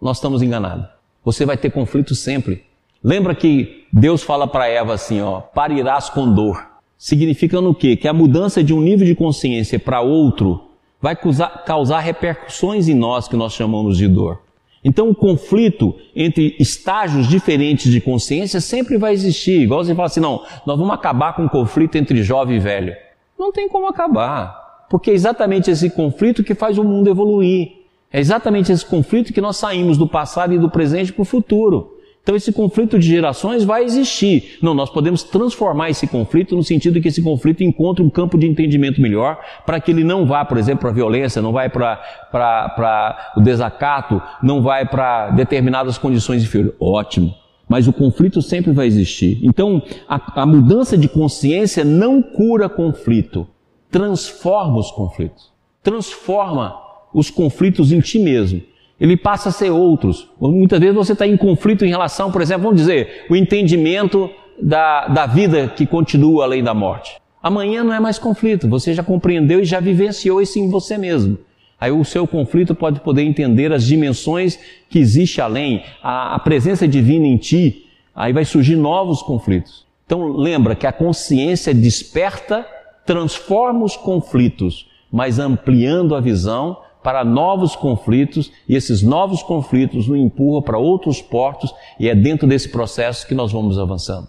[0.00, 0.86] nós estamos enganados.
[1.24, 2.64] Você vai ter conflito sempre.
[3.02, 6.66] Lembra que Deus fala para Eva assim, ó, parirás com dor.
[6.96, 7.96] Significa no quê?
[7.96, 10.68] Que a mudança de um nível de consciência para outro
[11.00, 14.42] vai causar, causar repercussões em nós que nós chamamos de dor.
[14.84, 19.60] Então o conflito entre estágios diferentes de consciência sempre vai existir.
[19.60, 22.94] Igual você fala assim, não, nós vamos acabar com o conflito entre jovem e velho.
[23.38, 24.67] Não tem como acabar.
[24.88, 27.72] Porque é exatamente esse conflito que faz o mundo evoluir.
[28.10, 31.98] É exatamente esse conflito que nós saímos do passado e do presente para o futuro.
[32.22, 34.58] Então esse conflito de gerações vai existir.
[34.60, 38.46] Não, nós podemos transformar esse conflito no sentido que esse conflito encontre um campo de
[38.46, 43.32] entendimento melhor para que ele não vá, por exemplo, para a violência, não vai para
[43.36, 46.76] o desacato, não vai para determinadas condições inferiores.
[46.78, 47.34] Ótimo.
[47.66, 49.38] Mas o conflito sempre vai existir.
[49.42, 53.46] Então, a, a mudança de consciência não cura conflito
[53.90, 55.50] transforma os conflitos.
[55.82, 56.76] Transforma
[57.12, 58.60] os conflitos em ti mesmo.
[59.00, 60.28] Ele passa a ser outros.
[60.40, 64.28] Muitas vezes você está em conflito em relação, por exemplo, vamos dizer, o entendimento
[64.60, 67.16] da, da vida que continua além da morte.
[67.40, 71.38] Amanhã não é mais conflito, você já compreendeu e já vivenciou isso em você mesmo.
[71.80, 74.58] Aí o seu conflito pode poder entender as dimensões
[74.90, 79.86] que existe além, a, a presença divina em ti, aí vai surgir novos conflitos.
[80.04, 82.66] Então lembra que a consciência desperta
[83.08, 90.18] transforma os conflitos, mas ampliando a visão para novos conflitos e esses novos conflitos nos
[90.18, 94.28] empurram para outros portos e é dentro desse processo que nós vamos avançando.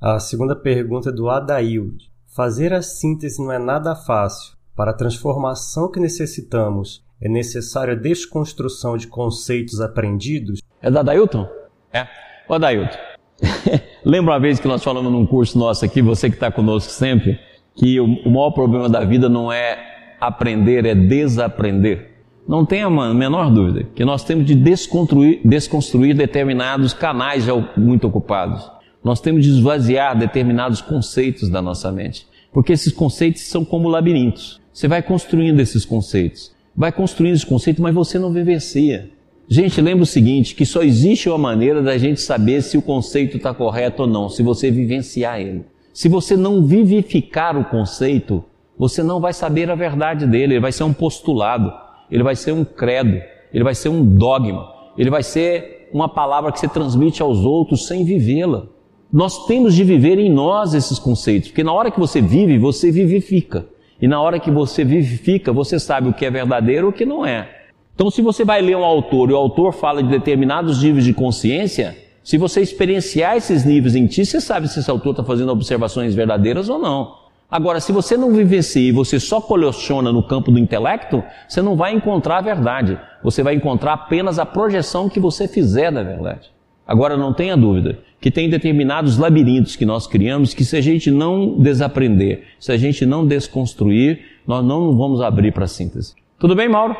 [0.00, 2.10] A segunda pergunta é do Adailde.
[2.34, 4.56] Fazer a síntese não é nada fácil.
[4.74, 10.60] Para a transformação que necessitamos, é necessária a desconstrução de conceitos aprendidos?
[10.82, 11.48] É da Adailton?
[11.92, 12.08] É.
[12.48, 12.98] Ô Adailton,
[14.04, 17.38] lembra uma vez que nós falamos num curso nosso aqui, você que está conosco sempre,
[17.78, 19.78] que o maior problema da vida não é
[20.20, 22.10] aprender, é desaprender.
[22.46, 28.06] Não tenha a menor dúvida que nós temos de desconstruir, desconstruir determinados canais já muito
[28.06, 28.68] ocupados.
[29.04, 32.26] Nós temos de esvaziar determinados conceitos da nossa mente.
[32.52, 34.60] Porque esses conceitos são como labirintos.
[34.72, 36.52] Você vai construindo esses conceitos.
[36.74, 39.10] Vai construindo esses conceitos, mas você não vivencia.
[39.48, 43.36] Gente, lembra o seguinte, que só existe uma maneira da gente saber se o conceito
[43.36, 45.64] está correto ou não, se você vivenciar ele.
[45.98, 48.44] Se você não vivificar o conceito,
[48.78, 51.72] você não vai saber a verdade dele, ele vai ser um postulado,
[52.08, 53.20] ele vai ser um credo,
[53.52, 54.64] ele vai ser um dogma,
[54.96, 58.66] ele vai ser uma palavra que você transmite aos outros sem vivê-la.
[59.12, 62.92] Nós temos de viver em nós esses conceitos, porque na hora que você vive, você
[62.92, 63.66] vivifica.
[64.00, 67.04] E na hora que você vivifica, você sabe o que é verdadeiro e o que
[67.04, 67.48] não é.
[67.96, 71.12] Então, se você vai ler um autor e o autor fala de determinados níveis de
[71.12, 75.50] consciência, se você experienciar esses níveis em ti, você sabe se esse autor está fazendo
[75.50, 77.16] observações verdadeiras ou não.
[77.50, 81.76] Agora, se você não vivencia e você só coleciona no campo do intelecto, você não
[81.76, 82.98] vai encontrar a verdade.
[83.22, 86.50] Você vai encontrar apenas a projeção que você fizer da verdade.
[86.86, 91.10] Agora, não tenha dúvida que tem determinados labirintos que nós criamos que se a gente
[91.10, 96.14] não desaprender, se a gente não desconstruir, nós não vamos abrir para síntese.
[96.38, 96.96] Tudo bem, Mauro?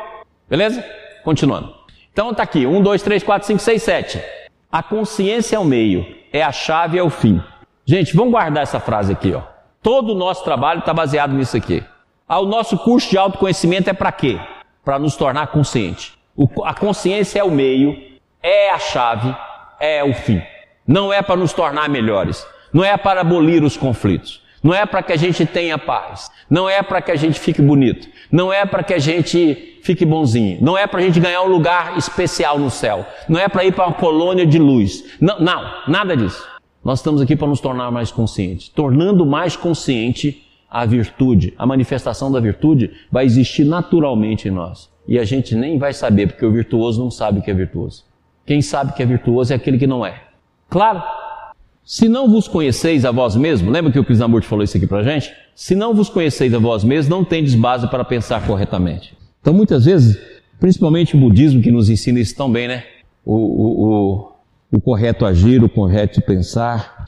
[0.49, 0.83] Beleza?
[1.23, 1.73] Continuando.
[2.11, 4.21] Então tá aqui, 1, 2, 3, 4, 5, 6, 7.
[4.71, 7.41] A consciência é o meio, é a chave, é o fim.
[7.83, 9.41] Gente, vamos guardar essa frase aqui, ó.
[9.81, 11.83] Todo o nosso trabalho está baseado nisso aqui.
[12.27, 14.39] Ah, o nosso curso de autoconhecimento é para quê?
[14.85, 16.13] Para nos tornar consciente.
[16.37, 17.97] O, a consciência é o meio,
[18.43, 19.35] é a chave,
[19.79, 20.39] é o fim.
[20.85, 22.45] Não é para nos tornar melhores.
[22.71, 24.43] Não é para abolir os conflitos.
[24.61, 26.29] Não é para que a gente tenha paz.
[26.47, 28.07] Não é para que a gente fique bonito.
[28.31, 30.57] Não é para que a gente fique bonzinho.
[30.61, 33.05] Não é para a gente ganhar um lugar especial no céu.
[33.27, 35.03] Não é para ir para uma colônia de luz.
[35.19, 36.45] Não, não, nada disso.
[36.83, 38.69] Nós estamos aqui para nos tornar mais conscientes.
[38.69, 44.89] Tornando mais consciente a virtude, a manifestação da virtude vai existir naturalmente em nós.
[45.07, 48.03] E a gente nem vai saber, porque o virtuoso não sabe o que é virtuoso.
[48.45, 50.21] Quem sabe que é virtuoso é aquele que não é.
[50.69, 51.01] Claro,
[51.83, 55.01] se não vos conheceis a vós mesmos, lembra que o Krishnamurti falou isso aqui para
[55.01, 55.33] gente?
[55.59, 59.13] Se não vos conheceis a vós mesmos, não tendes base para pensar corretamente.
[59.41, 60.17] Então, muitas vezes,
[60.57, 62.85] principalmente o budismo que nos ensina isso tão bem, né?
[63.25, 64.31] O, o, o,
[64.77, 67.05] o correto agir, o correto pensar,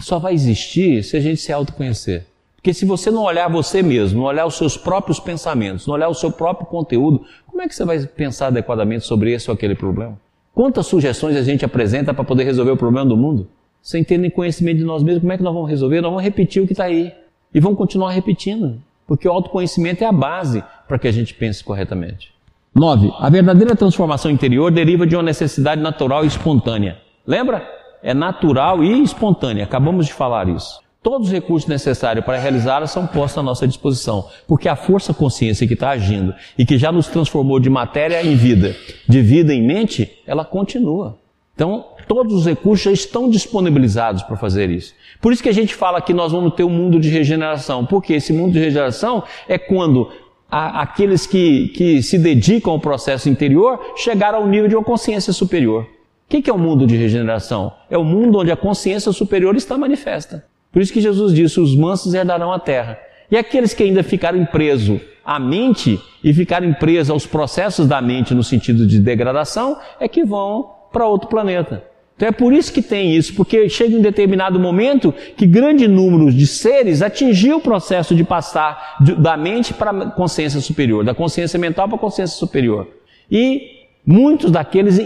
[0.00, 2.24] só vai existir se a gente se autoconhecer.
[2.56, 6.08] Porque se você não olhar você mesmo, não olhar os seus próprios pensamentos, não olhar
[6.08, 9.74] o seu próprio conteúdo, como é que você vai pensar adequadamente sobre esse ou aquele
[9.74, 10.18] problema?
[10.54, 13.46] Quantas sugestões a gente apresenta para poder resolver o problema do mundo?
[13.84, 16.00] sem ter nem conhecimento de nós mesmos, como é que nós vamos resolver?
[16.00, 17.12] Nós vamos repetir o que está aí.
[17.54, 18.80] E vamos continuar repetindo.
[19.06, 22.32] Porque o autoconhecimento é a base para que a gente pense corretamente.
[22.74, 23.12] 9.
[23.18, 26.98] A verdadeira transformação interior deriva de uma necessidade natural e espontânea.
[27.26, 27.64] Lembra?
[28.02, 29.64] É natural e espontânea.
[29.64, 30.82] Acabamos de falar isso.
[31.00, 35.66] Todos os recursos necessários para realizá-la são postos à nossa disposição, porque a força consciência
[35.66, 38.74] que está agindo e que já nos transformou de matéria em vida,
[39.06, 41.18] de vida em mente, ela continua.
[41.54, 44.94] Então, todos os recursos já estão disponibilizados para fazer isso.
[45.20, 48.14] Por isso que a gente fala que nós vamos ter um mundo de regeneração, porque
[48.14, 50.10] esse mundo de regeneração é quando
[50.50, 55.32] a, aqueles que, que se dedicam ao processo interior chegaram ao nível de uma consciência
[55.32, 55.84] superior.
[55.84, 55.86] O
[56.28, 57.72] que, que é o mundo de regeneração?
[57.90, 60.44] É o mundo onde a consciência superior está manifesta.
[60.72, 62.98] Por isso que Jesus disse: os mansos herdarão a terra.
[63.30, 68.34] E aqueles que ainda ficaram presos à mente e ficarem presos aos processos da mente
[68.34, 71.82] no sentido de degradação, é que vão para outro planeta.
[72.16, 76.32] Então é por isso que tem isso, porque chega um determinado momento que grande número
[76.32, 81.58] de seres atingiu o processo de passar da mente para a consciência superior, da consciência
[81.58, 82.86] mental para a consciência superior.
[83.28, 83.62] E
[84.06, 85.00] muitos daqueles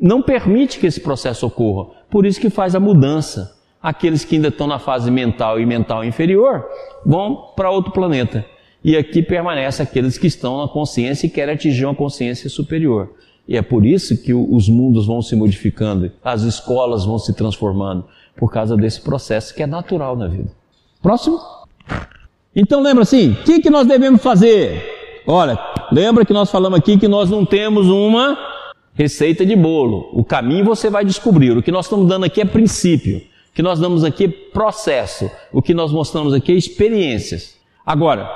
[0.00, 1.90] não permite que esse processo ocorra.
[2.08, 3.58] Por isso que faz a mudança.
[3.82, 6.64] Aqueles que ainda estão na fase mental e mental inferior
[7.04, 8.46] vão para outro planeta.
[8.84, 13.10] E aqui permanece aqueles que estão na consciência e querem atingir uma consciência superior.
[13.46, 18.04] E é por isso que os mundos vão se modificando, as escolas vão se transformando,
[18.36, 20.50] por causa desse processo que é natural na vida.
[21.02, 21.40] Próximo?
[22.54, 24.82] Então lembra assim, o que, que nós devemos fazer?
[25.26, 25.58] Olha,
[25.90, 28.38] lembra que nós falamos aqui que nós não temos uma
[28.94, 30.08] receita de bolo.
[30.12, 31.56] O caminho você vai descobrir.
[31.56, 33.18] O que nós estamos dando aqui é princípio.
[33.18, 35.30] O que nós damos aqui é processo.
[35.52, 37.56] O que nós mostramos aqui é experiências.
[37.84, 38.28] Agora,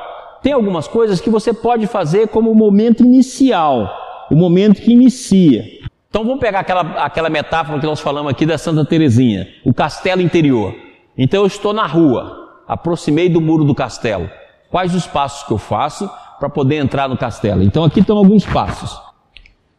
[0.43, 5.65] tem algumas coisas que você pode fazer como momento inicial o momento que inicia.
[6.09, 10.23] Então vamos pegar aquela, aquela metáfora que nós falamos aqui da Santa Terezinha, o castelo
[10.23, 10.75] interior.
[11.17, 14.29] Então eu estou na rua, aproximei do muro do castelo.
[14.71, 17.63] Quais os passos que eu faço para poder entrar no castelo?
[17.63, 19.01] Então aqui estão alguns passos.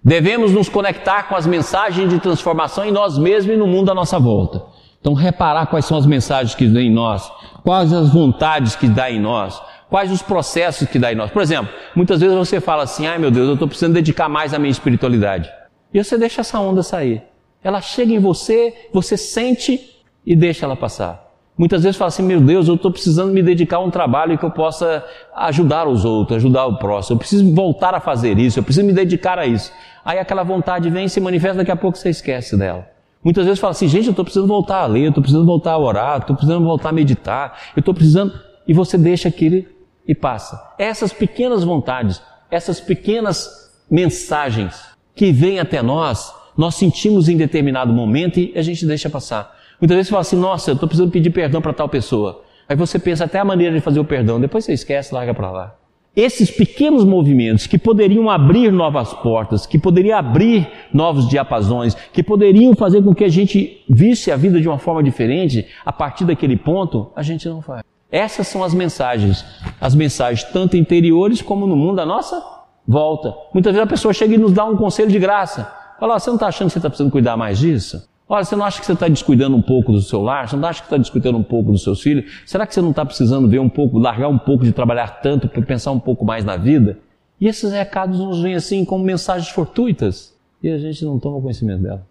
[0.03, 3.95] Devemos nos conectar com as mensagens de transformação em nós mesmos e no mundo à
[3.95, 4.63] nossa volta.
[4.99, 7.31] Então reparar quais são as mensagens que dá em nós,
[7.63, 11.31] quais as vontades que dá em nós, Quais os processos que dá em nós?
[11.31, 14.53] Por exemplo, muitas vezes você fala assim: ai meu Deus, eu estou precisando dedicar mais
[14.53, 15.49] à minha espiritualidade.
[15.93, 17.23] E você deixa essa onda sair.
[17.63, 19.79] Ela chega em você, você sente
[20.25, 21.25] e deixa ela passar.
[21.57, 24.43] Muitas vezes fala assim: meu Deus, eu estou precisando me dedicar a um trabalho que
[24.43, 25.03] eu possa
[25.35, 27.15] ajudar os outros, ajudar o próximo.
[27.15, 29.71] Eu preciso voltar a fazer isso, eu preciso me dedicar a isso.
[30.03, 32.87] Aí aquela vontade vem e se manifesta, daqui a pouco você esquece dela.
[33.23, 35.71] Muitas vezes fala assim: gente, eu estou precisando voltar a ler, eu estou precisando voltar
[35.71, 38.33] a orar, estou precisando voltar a meditar, eu estou precisando.
[38.67, 39.76] E você deixa aquele
[40.07, 40.73] e passa.
[40.77, 44.81] Essas pequenas vontades, essas pequenas mensagens
[45.13, 49.55] que vêm até nós, nós sentimos em determinado momento e a gente deixa passar.
[49.79, 52.43] Muitas vezes você fala assim: nossa, eu estou precisando pedir perdão para tal pessoa.
[52.67, 55.51] Aí você pensa até a maneira de fazer o perdão, depois você esquece, larga para
[55.51, 55.75] lá.
[56.15, 62.75] Esses pequenos movimentos que poderiam abrir novas portas, que poderiam abrir novos diapasões, que poderiam
[62.75, 66.57] fazer com que a gente visse a vida de uma forma diferente, a partir daquele
[66.57, 67.83] ponto, a gente não faz.
[68.11, 69.45] Essas são as mensagens.
[69.79, 72.41] As mensagens tanto interiores como no mundo à nossa
[72.87, 73.33] volta.
[73.53, 75.71] Muitas vezes a pessoa chega e nos dá um conselho de graça.
[75.99, 78.07] Fala, você não está achando que você está precisando cuidar mais disso?
[78.29, 80.47] Olha, você não acha que você está descuidando um pouco do seu lar?
[80.47, 82.43] Você não acha que está descuidando um pouco dos seus filhos?
[82.45, 85.47] Será que você não está precisando ver um pouco, largar um pouco de trabalhar tanto
[85.47, 86.99] para pensar um pouco mais na vida?
[87.39, 91.83] E esses recados nos vêm assim como mensagens fortuitas e a gente não toma conhecimento
[91.83, 92.05] dela.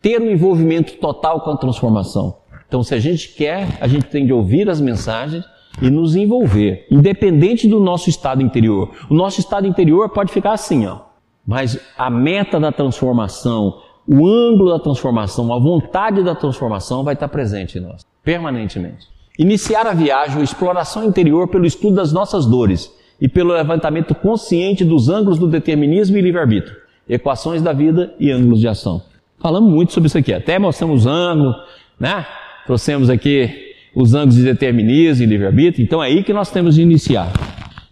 [0.00, 2.36] Ter um envolvimento total com a transformação.
[2.68, 5.44] Então, se a gente quer, a gente tem de ouvir as mensagens
[5.80, 8.90] e nos envolver, independente do nosso estado interior.
[9.10, 11.00] O nosso estado interior pode ficar assim, ó.
[11.46, 17.28] Mas a meta da transformação, o ângulo da transformação, a vontade da transformação vai estar
[17.28, 19.06] presente em nós, permanentemente.
[19.38, 22.90] Iniciar a viagem, a exploração interior pelo estudo das nossas dores
[23.20, 26.76] e pelo levantamento consciente dos ângulos do determinismo e livre-arbítrio,
[27.08, 29.02] equações da vida e ângulos de ação.
[29.38, 31.54] Falamos muito sobre isso aqui, até mostramos ângulos,
[32.00, 32.26] né?
[32.66, 36.82] Trouxemos aqui os ângulos de determinismo e livre-arbítrio, então é aí que nós temos de
[36.82, 37.32] iniciar.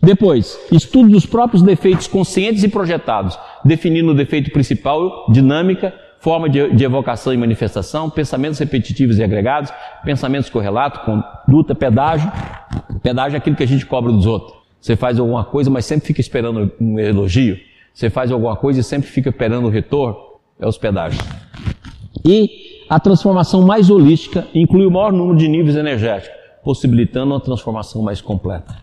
[0.02, 6.74] Depois, estudo dos próprios defeitos conscientes e projetados, definindo o defeito principal, dinâmica, forma de,
[6.74, 9.72] de, evocação e manifestação, pensamentos repetitivos e agregados,
[10.04, 12.30] pensamentos correlatos, conduta, pedágio.
[13.02, 14.54] Pedágio é aquilo que a gente cobra dos outros.
[14.80, 17.58] Você faz alguma coisa, mas sempre fica esperando um elogio.
[17.94, 20.16] Você faz alguma coisa e sempre fica esperando o retorno.
[20.58, 21.22] É os pedágios.
[22.24, 28.02] E a transformação mais holística inclui o maior número de níveis energéticos, possibilitando uma transformação
[28.02, 28.76] mais completa.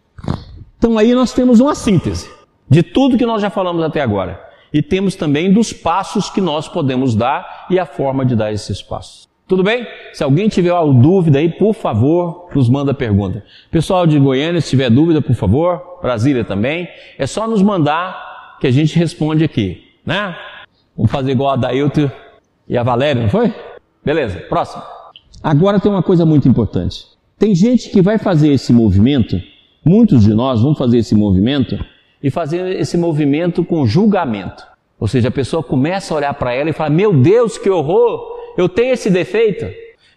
[0.77, 2.29] Então aí nós temos uma síntese
[2.69, 4.39] de tudo que nós já falamos até agora.
[4.73, 8.81] E temos também dos passos que nós podemos dar e a forma de dar esses
[8.81, 9.27] passos.
[9.45, 9.85] Tudo bem?
[10.13, 13.43] Se alguém tiver alguma dúvida aí, por favor, nos manda pergunta.
[13.69, 16.87] Pessoal de Goiânia, se tiver dúvida, por favor, Brasília também,
[17.17, 20.33] é só nos mandar que a gente responde aqui, né?
[20.95, 22.09] Vamos fazer igual a Dailton
[22.65, 23.53] e a Valéria, não foi?
[24.03, 24.81] Beleza, próximo.
[25.43, 27.05] Agora tem uma coisa muito importante.
[27.37, 29.41] Tem gente que vai fazer esse movimento,
[29.83, 31.77] muitos de nós vão fazer esse movimento
[32.21, 34.63] e fazer esse movimento com julgamento.
[34.99, 38.31] Ou seja, a pessoa começa a olhar para ela e fala: Meu Deus, que horror!
[38.57, 39.65] eu tenho esse defeito.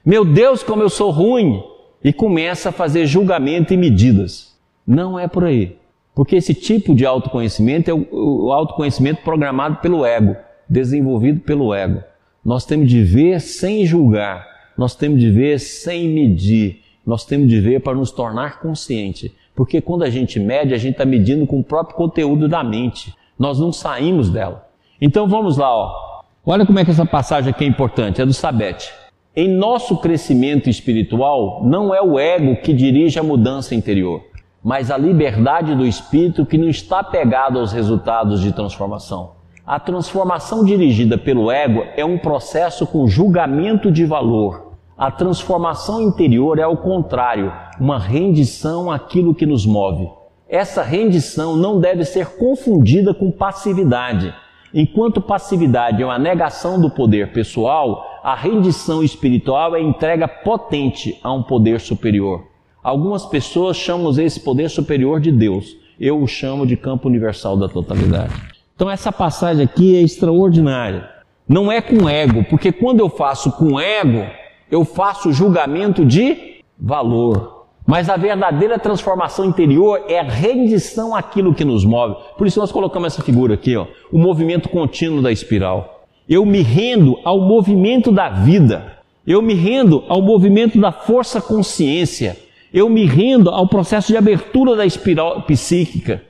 [0.04, 1.62] Meu Deus, como eu sou ruim.
[2.02, 4.54] E começa a fazer julgamento e medidas.
[4.86, 5.78] Não é por aí.
[6.14, 10.36] Porque esse tipo de autoconhecimento é o, autoconhecimento programado pelo ego,
[10.68, 12.02] desenvolvido pelo ego.
[12.44, 17.58] Nós temos de ver sem julgar, nós temos de ver sem medir, nós temos de
[17.58, 19.34] ver para nos tornar consciente.
[19.54, 23.14] Porque quando a gente mede, a gente está medindo com o próprio conteúdo da mente.
[23.38, 24.68] Nós não saímos dela.
[25.00, 26.22] Então vamos lá, ó.
[26.44, 28.92] Olha como é que essa passagem aqui é importante, é do Sabete.
[29.34, 34.22] Em nosso crescimento espiritual, não é o ego que dirige a mudança interior,
[34.62, 39.33] mas a liberdade do espírito que não está pegado aos resultados de transformação.
[39.66, 44.74] A transformação dirigida pelo ego é um processo com julgamento de valor.
[44.96, 50.08] A transformação interior é ao contrário, uma rendição àquilo que nos move.
[50.48, 54.34] Essa rendição não deve ser confundida com passividade
[54.76, 61.32] Enquanto passividade é uma negação do poder pessoal, a rendição espiritual é entrega potente a
[61.32, 62.42] um poder superior.
[62.82, 65.76] Algumas pessoas chamam esse poder superior de Deus.
[65.98, 68.53] Eu o chamo de campo universal da totalidade.
[68.74, 71.08] Então essa passagem aqui é extraordinária.
[71.48, 74.26] Não é com ego, porque quando eu faço com ego,
[74.70, 77.66] eu faço julgamento de valor.
[77.86, 82.16] Mas a verdadeira transformação interior é a rendição àquilo que nos move.
[82.36, 86.06] Por isso nós colocamos essa figura aqui, ó, o movimento contínuo da espiral.
[86.26, 88.94] Eu me rendo ao movimento da vida.
[89.26, 92.38] Eu me rendo ao movimento da força consciência.
[92.72, 96.22] Eu me rendo ao processo de abertura da espiral psíquica.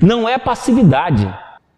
[0.00, 1.32] Não é passividade,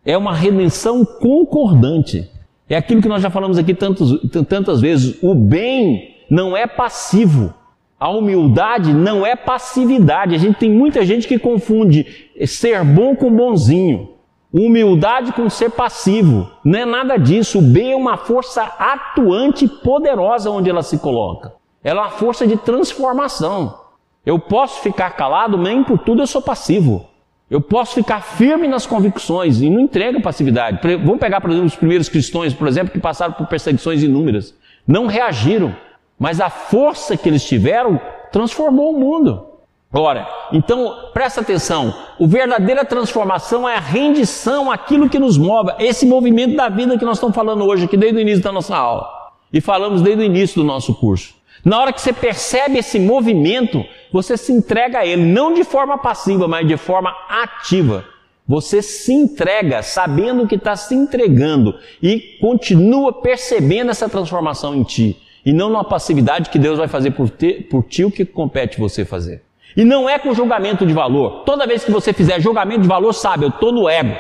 [0.05, 2.30] é uma redenção concordante.
[2.68, 5.22] É aquilo que nós já falamos aqui tantos, tantas vezes.
[5.22, 7.55] O bem não é passivo.
[7.98, 10.34] A humildade não é passividade.
[10.34, 12.07] A gente tem muita gente que confunde
[12.46, 14.11] ser bom com bonzinho.
[14.52, 16.50] Humildade com ser passivo.
[16.64, 17.59] Não é nada disso.
[17.59, 21.55] O bem é uma força atuante e poderosa onde ela se coloca.
[21.82, 23.78] Ela é uma força de transformação.
[24.24, 27.07] Eu posso ficar calado, nem por tudo eu sou passivo.
[27.51, 30.80] Eu posso ficar firme nas convicções e não entrego passividade.
[31.05, 34.55] Vamos pegar, por exemplo, os primeiros cristãos, por exemplo, que passaram por perseguições inúmeras.
[34.86, 35.74] Não reagiram.
[36.18, 38.01] Mas a força que eles tiveram
[38.32, 39.47] transformou o mundo.
[39.92, 46.05] Ora, então presta atenção: a verdadeira transformação é a rendição àquilo que nos move, esse
[46.05, 49.09] movimento da vida que nós estamos falando hoje, aqui desde o início da nossa aula.
[49.53, 51.34] E falamos desde o início do nosso curso.
[51.64, 55.96] Na hora que você percebe esse movimento, você se entrega a ele, não de forma
[55.96, 58.04] passiva, mas de forma ativa.
[58.46, 65.16] Você se entrega sabendo que está se entregando e continua percebendo essa transformação em ti.
[65.46, 68.78] E não numa passividade que Deus vai fazer por, te, por ti o que compete
[68.78, 69.42] você fazer.
[69.74, 71.44] E não é com julgamento de valor.
[71.44, 74.14] Toda vez que você fizer julgamento de valor, sabe, eu estou no ego.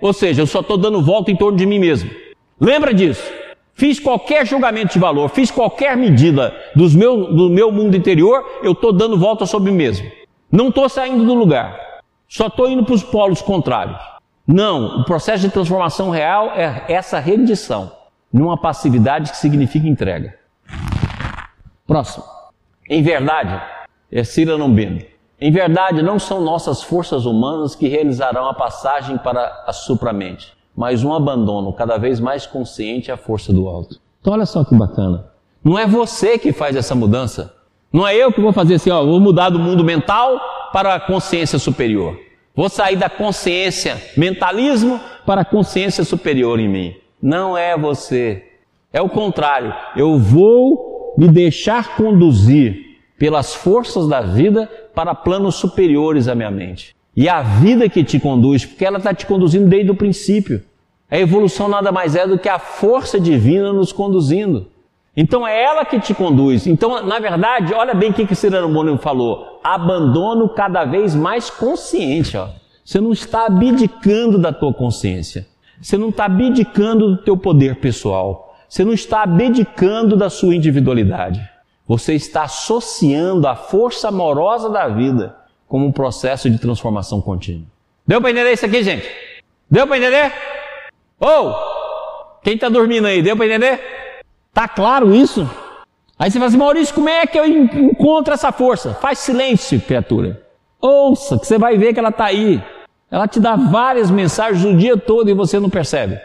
[0.00, 2.10] Ou seja, eu só estou dando volta em torno de mim mesmo.
[2.60, 3.22] Lembra disso?
[3.78, 8.72] Fiz qualquer julgamento de valor, fiz qualquer medida dos meu, do meu mundo interior, eu
[8.72, 10.10] estou dando volta sobre mim mesmo.
[10.50, 11.78] Não estou saindo do lugar,
[12.28, 14.00] só estou indo para os polos contrários.
[14.44, 17.92] Não, o processo de transformação real é essa rendição,
[18.32, 20.34] numa passividade que significa entrega.
[21.86, 22.24] Próximo.
[22.90, 23.62] Em verdade,
[24.10, 25.02] é Cira Nombino.
[25.40, 31.02] Em verdade, não são nossas forças humanas que realizarão a passagem para a supramente, mas
[31.02, 34.00] um abandono cada vez mais consciente à força do alto.
[34.20, 35.24] Então, olha só que bacana.
[35.64, 37.52] Não é você que faz essa mudança.
[37.92, 40.40] Não é eu que vou fazer assim, ó, vou mudar do mundo mental
[40.72, 42.16] para a consciência superior.
[42.54, 46.94] Vou sair da consciência mentalismo para a consciência superior em mim.
[47.20, 48.44] Não é você.
[48.92, 49.74] É o contrário.
[49.96, 56.94] Eu vou me deixar conduzir pelas forças da vida para planos superiores à minha mente.
[57.16, 60.62] E a vida que te conduz, porque ela está te conduzindo desde o princípio.
[61.10, 64.66] A evolução nada mais é do que a força divina nos conduzindo.
[65.16, 66.66] Então é ela que te conduz.
[66.66, 71.50] Então, na verdade, olha bem o que, que Cyrano Bono falou: abandono cada vez mais
[71.50, 72.36] consciente.
[72.36, 72.48] Ó.
[72.84, 75.46] Você não está abdicando da tua consciência.
[75.80, 78.54] Você não está abdicando do teu poder pessoal.
[78.68, 81.40] Você não está abdicando da sua individualidade.
[81.86, 85.34] Você está associando a força amorosa da vida
[85.66, 87.66] como um processo de transformação contínua.
[88.06, 89.08] Deu para entender isso aqui, gente?
[89.70, 90.32] Deu para entender?
[91.20, 93.80] Ou, oh, quem está dormindo aí, deu para entender?
[94.52, 95.48] Tá claro isso?
[96.18, 98.94] Aí você fala assim, Maurício, como é que eu encontro essa força?
[98.94, 100.42] Faz silêncio, criatura.
[100.80, 102.62] Ouça, que você vai ver que ela está aí.
[103.10, 106.18] Ela te dá várias mensagens o dia todo e você não percebe.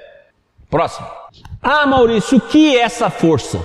[0.69, 1.07] Próximo.
[1.61, 3.59] Ah, Maurício, o que é essa força?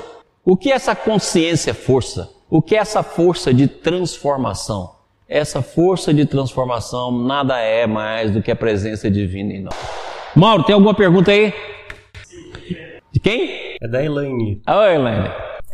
[0.44, 2.30] O que é essa consciência força?
[2.48, 4.92] O que é essa força de transformação?
[5.28, 10.07] Essa força de transformação nada é mais do que a presença divina em nós.
[10.36, 11.52] Mauro, tem alguma pergunta aí?
[13.10, 13.76] De quem?
[13.80, 14.60] É da Elaine.
[14.66, 15.28] Oi, Elaine.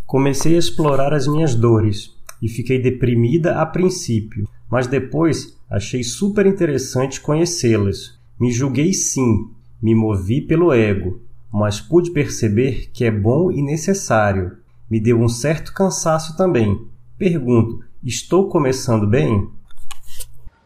[0.06, 6.46] Comecei a explorar as minhas dores e fiquei deprimida a princípio, mas depois achei super
[6.46, 8.18] interessante conhecê-las.
[8.38, 9.50] Me julguei sim,
[9.82, 11.20] me movi pelo ego,
[11.52, 14.56] mas pude perceber que é bom e necessário
[14.90, 16.86] me deu um certo cansaço também.
[17.18, 19.48] Pergunto: estou começando bem?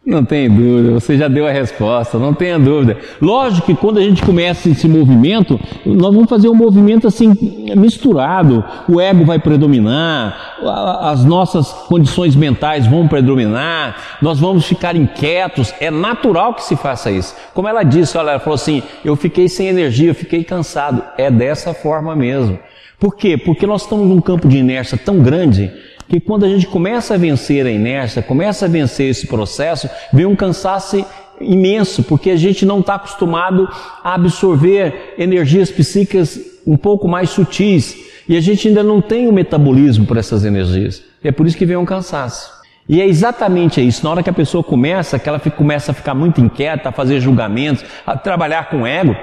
[0.09, 2.97] Não tem dúvida, você já deu a resposta, não tenha dúvida.
[3.21, 7.37] Lógico que quando a gente começa esse movimento, nós vamos fazer um movimento assim
[7.77, 8.65] misturado.
[8.89, 10.57] O ego vai predominar,
[11.03, 15.75] as nossas condições mentais vão predominar, nós vamos ficar inquietos.
[15.79, 17.37] É natural que se faça isso.
[17.53, 21.03] Como ela disse, olha, ela falou assim: eu fiquei sem energia, eu fiquei cansado.
[21.19, 22.59] É dessa forma mesmo.
[22.99, 23.37] Por quê?
[23.37, 25.71] Porque nós estamos num campo de inércia tão grande
[26.09, 30.25] que quando a gente começa a vencer a inércia, começa a vencer esse processo, vem
[30.25, 31.05] um cansaço
[31.41, 33.69] imenso, porque a gente não está acostumado
[34.03, 37.97] a absorver energias psíquicas um pouco mais sutis
[38.29, 41.03] e a gente ainda não tem o metabolismo para essas energias.
[41.23, 42.59] É por isso que vem um cansaço.
[42.89, 44.03] E é exatamente isso.
[44.03, 46.93] Na hora que a pessoa começa, que ela fica, começa a ficar muito inquieta, a
[46.93, 49.15] fazer julgamentos, a trabalhar com ego,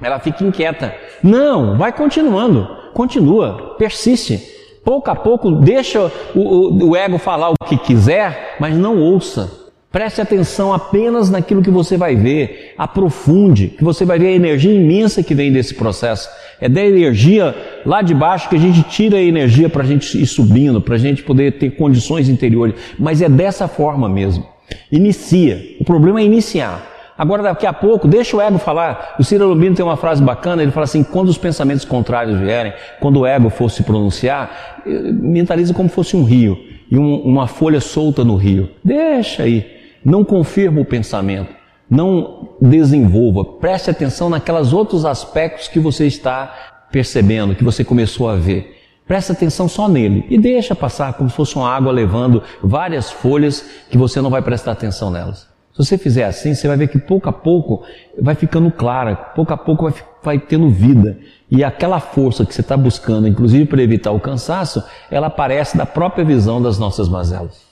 [0.00, 0.94] ela fica inquieta.
[1.22, 4.59] Não, vai continuando, continua, persiste.
[4.84, 9.60] Pouco a pouco, deixa o, o, o ego falar o que quiser, mas não ouça.
[9.92, 14.72] Preste atenção apenas naquilo que você vai ver, aprofunde, que você vai ver a energia
[14.72, 16.28] imensa que vem desse processo.
[16.60, 17.54] É da energia
[17.84, 20.94] lá de baixo que a gente tira a energia para a gente ir subindo, para
[20.94, 22.76] a gente poder ter condições interiores.
[22.96, 24.46] Mas é dessa forma mesmo.
[24.92, 25.60] Inicia.
[25.80, 26.89] O problema é iniciar.
[27.20, 29.16] Agora, daqui a pouco, deixa o ego falar.
[29.18, 32.72] O Ciro Lubino tem uma frase bacana, ele fala assim, quando os pensamentos contrários vierem,
[32.98, 36.56] quando o ego for se pronunciar, eh, mentaliza como fosse um rio,
[36.90, 38.70] e um, uma folha solta no rio.
[38.82, 39.66] Deixa aí.
[40.02, 41.54] Não confirma o pensamento.
[41.90, 43.44] Não desenvolva.
[43.44, 48.78] Preste atenção naqueles outros aspectos que você está percebendo, que você começou a ver.
[49.06, 53.62] Preste atenção só nele e deixa passar como se fosse uma água levando várias folhas
[53.90, 55.49] que você não vai prestar atenção nelas.
[55.80, 57.82] Se você fizer assim, você vai ver que pouco a pouco
[58.20, 61.18] vai ficando clara, pouco a pouco vai, vai tendo vida.
[61.50, 65.86] E aquela força que você está buscando, inclusive para evitar o cansaço, ela aparece da
[65.86, 67.64] própria visão das nossas mazelas.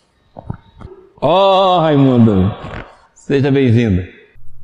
[1.20, 2.50] Oh, Raimundo!
[3.14, 4.02] Seja bem-vindo.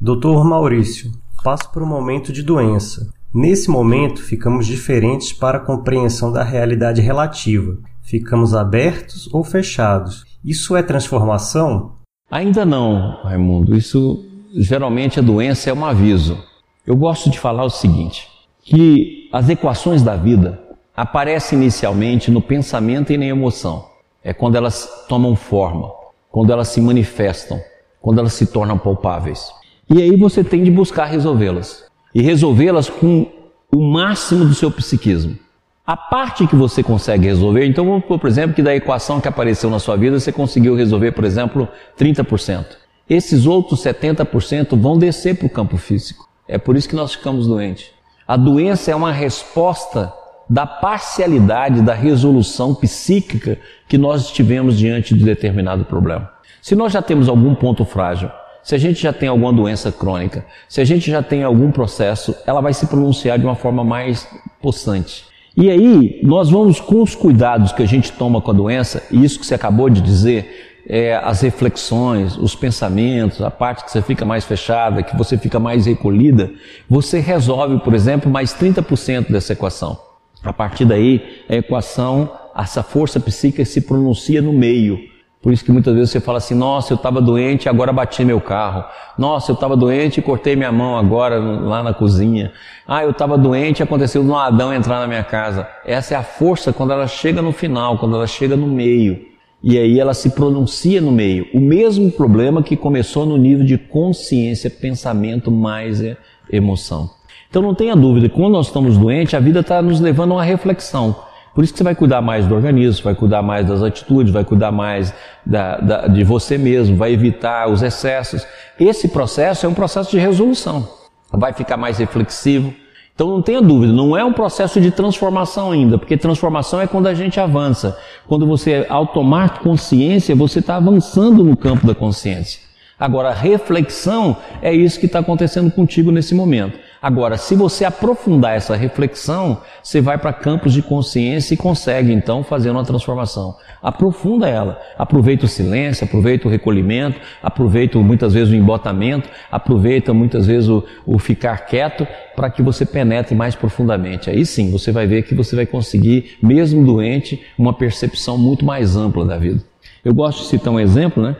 [0.01, 3.13] Doutor Maurício, passo por um momento de doença.
[3.35, 7.77] Nesse momento, ficamos diferentes para a compreensão da realidade relativa.
[8.01, 10.25] Ficamos abertos ou fechados.
[10.43, 12.04] Isso é transformação?
[12.35, 13.77] Ainda não, Raimundo.
[13.77, 14.25] Isso
[14.57, 16.37] geralmente a doença é um aviso.
[16.85, 18.29] Eu gosto de falar o seguinte:
[18.61, 20.61] que as equações da vida
[20.97, 23.85] aparecem inicialmente no pensamento e na emoção.
[24.21, 25.93] É quando elas tomam forma,
[26.29, 27.61] quando elas se manifestam,
[28.03, 29.53] quando elas se tornam palpáveis.
[29.89, 31.85] E aí você tem de buscar resolvê-las.
[32.13, 33.31] E resolvê-las com
[33.73, 35.39] o máximo do seu psiquismo.
[35.87, 39.69] A parte que você consegue resolver, então vamos por exemplo que da equação que apareceu
[39.69, 41.69] na sua vida você conseguiu resolver, por exemplo,
[41.99, 42.65] 30%.
[43.07, 46.27] Esses outros 70% vão descer para o campo físico.
[46.49, 47.91] É por isso que nós ficamos doentes.
[48.27, 50.11] A doença é uma resposta
[50.49, 56.31] da parcialidade da resolução psíquica que nós tivemos diante de determinado problema.
[56.63, 58.31] Se nós já temos algum ponto frágil,
[58.63, 62.35] se a gente já tem alguma doença crônica, se a gente já tem algum processo,
[62.47, 64.27] ela vai se pronunciar de uma forma mais
[64.63, 65.34] possante.
[65.57, 69.25] E aí, nós vamos com os cuidados que a gente toma com a doença, e
[69.25, 74.03] isso que você acabou de dizer, é, as reflexões, os pensamentos, a parte que você
[74.03, 76.51] fica mais fechada, que você fica mais recolhida,
[76.91, 79.99] você resolve, por exemplo, mais 30% dessa equação.
[80.43, 85.14] A partir daí, a equação, essa força psíquica se pronuncia no meio.
[85.45, 88.41] Por isso que muitas vezes você fala assim: nossa, eu estava doente, agora bati meu
[88.41, 88.83] carro.
[89.19, 92.51] Nossa, eu estava doente e cortei minha mão agora lá na cozinha.
[92.89, 95.69] Ah, eu estava doente e aconteceu um Adão entrar na minha casa.
[95.85, 99.21] Essa é a força quando ela chega no final, quando ela chega no meio.
[99.63, 101.47] E aí ela se pronuncia no meio.
[101.53, 106.03] O mesmo problema que começou no nível de consciência, pensamento mais
[106.51, 107.11] emoção.
[107.51, 110.43] Então não tenha dúvida, quando nós estamos doentes, a vida está nos levando a uma
[110.43, 111.15] reflexão.
[111.55, 114.45] Por isso que você vai cuidar mais do organismo, vai cuidar mais das atitudes, vai
[114.45, 115.15] cuidar mais
[115.47, 118.45] da, da, de você mesmo, vai evitar os excessos.
[118.79, 120.89] Esse processo é um processo de resolução.
[121.31, 122.75] Vai ficar mais reflexivo.
[123.15, 127.07] Então não tenha dúvida, não é um processo de transformação ainda, porque transformação é quando
[127.07, 127.97] a gente avança.
[128.27, 132.61] Quando você, ao tomar consciência, você está avançando no campo da consciência.
[132.99, 136.79] Agora, reflexão é isso que está acontecendo contigo nesse momento.
[137.05, 142.43] Agora, se você aprofundar essa reflexão, você vai para campos de consciência e consegue então
[142.43, 143.57] fazer uma transformação.
[143.83, 144.81] Aprofunda ela.
[144.97, 150.83] Aproveita o silêncio, aproveita o recolhimento, aproveita muitas vezes o embotamento, aproveita muitas vezes o,
[151.05, 154.31] o ficar quieto para que você penetre mais profundamente.
[154.31, 158.97] Aí sim, você vai ver que você vai conseguir, mesmo doente, uma percepção muito mais
[158.97, 159.63] ampla da vida.
[160.03, 161.37] Eu gosto de citar um exemplo, né?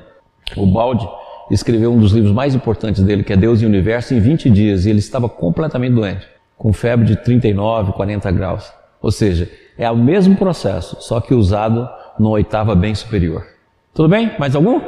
[0.59, 1.09] O balde
[1.51, 4.51] escreveu um dos livros mais importantes dele, que é Deus e o Universo, em 20
[4.51, 6.27] dias, e ele estava completamente doente,
[6.57, 8.73] com febre de 39, 40 graus.
[9.01, 11.89] Ou seja, é o mesmo processo, só que usado
[12.19, 13.45] numa oitava bem superior.
[13.93, 14.33] Tudo bem?
[14.39, 14.81] Mais algum?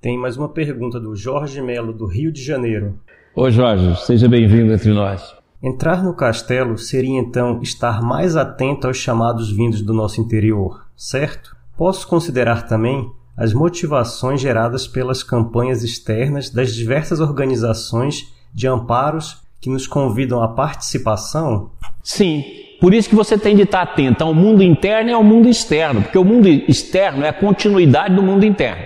[0.00, 2.98] Tem mais uma pergunta do Jorge Melo, do Rio de Janeiro.
[3.34, 5.36] Ô Jorge, seja bem-vindo entre nós.
[5.62, 11.56] Entrar no castelo seria então estar mais atento aos chamados vindos do nosso interior, certo?
[11.76, 19.70] Posso considerar também as motivações geradas pelas campanhas externas das diversas organizações de amparos que
[19.70, 21.70] nos convidam à participação?
[22.02, 22.42] Sim,
[22.80, 26.02] por isso que você tem de estar atento ao mundo interno e ao mundo externo,
[26.02, 28.82] porque o mundo externo é a continuidade do mundo interno.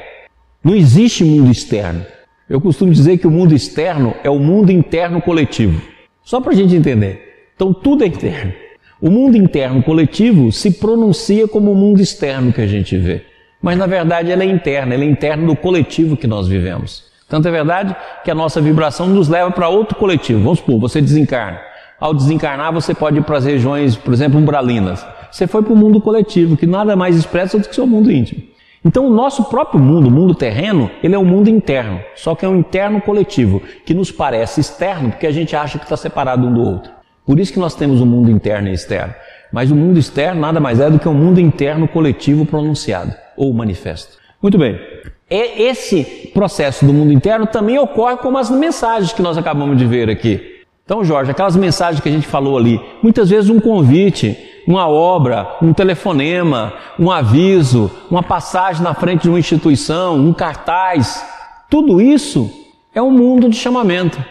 [0.62, 2.04] Não existe mundo externo.
[2.46, 5.80] Eu costumo dizer que o mundo externo é o mundo interno coletivo.
[6.22, 7.48] Só para a gente entender.
[7.56, 8.52] Então tudo é interno.
[9.00, 13.31] O mundo interno coletivo se pronuncia como o mundo externo que a gente vê
[13.62, 17.04] mas na verdade ela é interna, ela é interna do coletivo que nós vivemos.
[17.28, 20.42] Tanto é verdade que a nossa vibração nos leva para outro coletivo.
[20.42, 21.60] Vamos supor, você desencarna.
[21.98, 25.06] Ao desencarnar, você pode ir para as regiões, por exemplo, umbralinas.
[25.30, 28.42] Você foi para o mundo coletivo, que nada mais expressa do que seu mundo íntimo.
[28.84, 32.44] Então, o nosso próprio mundo, o mundo terreno, ele é um mundo interno, só que
[32.44, 36.46] é um interno coletivo, que nos parece externo porque a gente acha que está separado
[36.46, 36.90] um do outro.
[37.24, 39.14] Por isso que nós temos um mundo interno e externo.
[39.52, 43.52] Mas o mundo externo nada mais é do que um mundo interno coletivo pronunciado ou
[43.52, 44.16] manifesto.
[44.40, 44.80] Muito bem.
[45.28, 49.86] É esse processo do mundo interno também ocorre com as mensagens que nós acabamos de
[49.86, 50.60] ver aqui.
[50.84, 54.36] Então, Jorge, aquelas mensagens que a gente falou ali, muitas vezes um convite,
[54.66, 61.24] uma obra, um telefonema, um aviso, uma passagem na frente de uma instituição, um cartaz,
[61.70, 62.50] tudo isso
[62.94, 64.22] é um mundo de chamamento.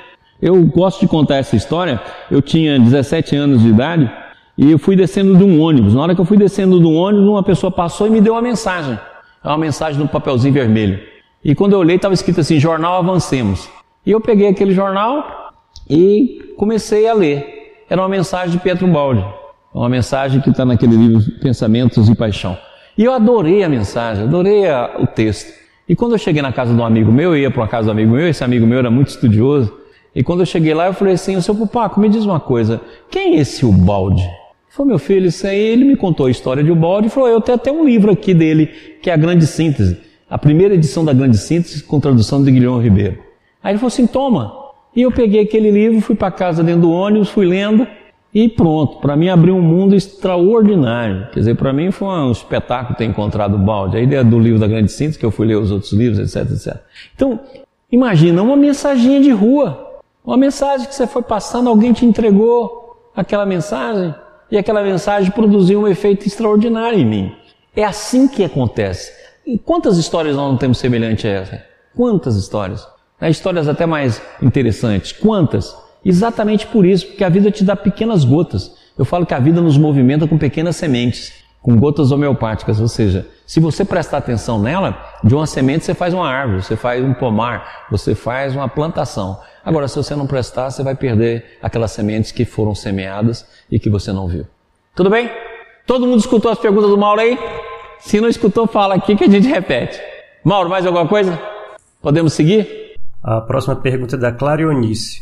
[0.42, 2.02] Eu gosto de contar essa história.
[2.30, 4.12] Eu tinha 17 anos de idade
[4.62, 5.96] e eu fui descendo de um ônibus.
[5.96, 8.34] Na hora que eu fui descendo de um ônibus, uma pessoa passou e me deu
[8.34, 8.94] uma mensagem.
[9.44, 11.00] É uma mensagem no papelzinho vermelho.
[11.44, 13.68] E quando eu olhei, estava escrito assim: Jornal Avancemos.
[14.06, 15.52] E eu peguei aquele jornal
[15.90, 17.84] e comecei a ler.
[17.90, 19.26] Era uma mensagem de Pietro Baldi.
[19.74, 22.56] Uma mensagem que está naquele livro Pensamentos e Paixão.
[22.96, 25.52] E eu adorei a mensagem, adorei a, o texto.
[25.90, 27.88] E quando eu cheguei na casa de um amigo meu, eu ia para uma casa
[27.88, 29.76] um amigo meu, esse amigo meu era muito estudioso.
[30.14, 32.80] E quando eu cheguei lá, eu falei assim: o seu Pupaco, me diz uma coisa,
[33.10, 34.41] quem é esse Ubaldi?
[34.72, 37.42] Falou, meu filho, isso aí, ele me contou a história de Ubaldi e falou, eu
[37.42, 38.68] tenho até um livro aqui dele,
[39.02, 39.98] que é a Grande Síntese,
[40.30, 43.20] a primeira edição da Grande Síntese, com tradução de Guilherme Ribeiro.
[43.62, 44.54] Aí ele falou assim, toma.
[44.96, 47.86] E eu peguei aquele livro, fui para casa dentro do ônibus, fui lendo,
[48.34, 51.28] e pronto, para mim abriu um mundo extraordinário.
[51.34, 53.98] Quer dizer, para mim foi um espetáculo ter encontrado o balde.
[53.98, 56.50] A ideia do livro da Grande Síntese, que eu fui ler os outros livros, etc,
[56.50, 56.78] etc.
[57.14, 57.42] Então,
[57.92, 60.00] imagina uma mensaginha de rua.
[60.26, 62.80] Uma mensagem que você foi passando, alguém te entregou.
[63.14, 64.16] aquela mensagem
[64.52, 67.36] e aquela mensagem produziu um efeito extraordinário em mim.
[67.76, 69.12] É assim que acontece.
[69.48, 71.64] E quantas histórias nós não temos semelhante a essa?
[71.96, 72.86] Quantas histórias?
[73.22, 75.12] Histórias até mais interessantes.
[75.12, 75.76] Quantas?
[76.04, 78.76] Exatamente por isso, porque a vida te dá pequenas gotas.
[78.98, 81.32] Eu falo que a vida nos movimenta com pequenas sementes,
[81.62, 86.14] com gotas homeopáticas, ou seja, se você prestar atenção nela, de uma semente você faz
[86.14, 89.40] uma árvore, você faz um pomar, você faz uma plantação.
[89.64, 93.90] Agora, se você não prestar, você vai perder aquelas sementes que foram semeadas e que
[93.90, 94.48] você não viu.
[94.96, 95.30] Tudo bem?
[95.86, 97.38] Todo mundo escutou as perguntas do Mauro aí?
[98.00, 100.00] Se não escutou, fala aqui que a gente repete.
[100.44, 101.40] Mauro, mais alguma coisa?
[102.02, 102.96] Podemos seguir?
[103.22, 105.22] A próxima pergunta é da Clarionice.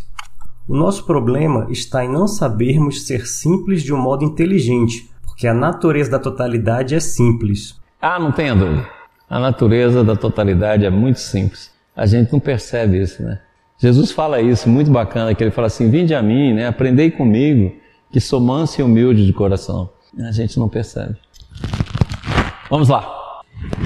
[0.65, 5.53] O nosso problema está em não sabermos ser simples de um modo inteligente, porque a
[5.53, 7.77] natureza da totalidade é simples.
[8.01, 8.98] Ah, não tenha dúvida.
[9.29, 11.71] A natureza da totalidade é muito simples.
[11.95, 13.39] A gente não percebe isso, né?
[13.77, 16.67] Jesus fala isso, muito bacana, que ele fala assim: Vinde a mim, né?
[16.67, 17.73] Aprendei comigo,
[18.11, 19.89] que sou manso e humilde de coração.
[20.19, 21.15] A gente não percebe.
[22.69, 23.41] Vamos lá.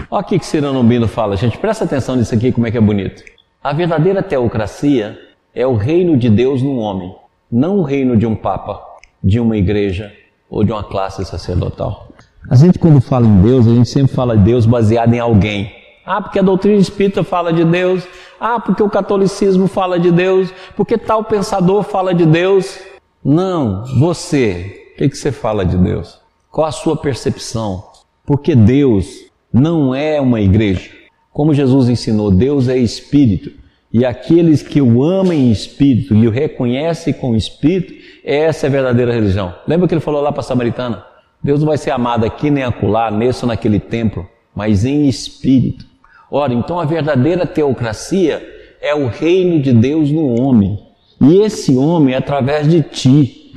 [0.10, 1.58] Olha o que Cirano Bino fala, gente.
[1.58, 3.24] Presta atenção nisso aqui, como é que é bonito.
[3.62, 5.18] A verdadeira teocracia
[5.54, 7.14] é o reino de Deus no homem,
[7.52, 8.82] não o reino de um papa,
[9.24, 10.14] de uma igreja
[10.50, 12.13] ou de uma classe sacerdotal.
[12.50, 15.72] A gente, quando fala em Deus, a gente sempre fala de Deus baseado em alguém.
[16.06, 18.04] Ah, porque a doutrina espírita fala de Deus.
[18.40, 20.54] Ah, porque o catolicismo fala de Deus.
[20.76, 22.78] Porque tal pensador fala de Deus.
[23.24, 24.92] Não, você.
[24.94, 26.20] O que, que você fala de Deus?
[26.52, 27.86] Qual a sua percepção?
[28.26, 29.08] Porque Deus
[29.52, 30.90] não é uma igreja.
[31.32, 33.52] Como Jesus ensinou, Deus é espírito.
[33.92, 38.72] E aqueles que o amam em espírito e o reconhecem com espírito, essa é a
[38.72, 39.54] verdadeira religião.
[39.66, 41.13] Lembra que ele falou lá para a Samaritana?
[41.44, 45.86] Deus não vai ser amado aqui nem acolá, nesse ou naquele templo, mas em espírito.
[46.32, 48.42] Ora, então a verdadeira teocracia
[48.82, 50.80] é o reino de Deus no homem.
[51.22, 53.54] E esse homem é através de ti.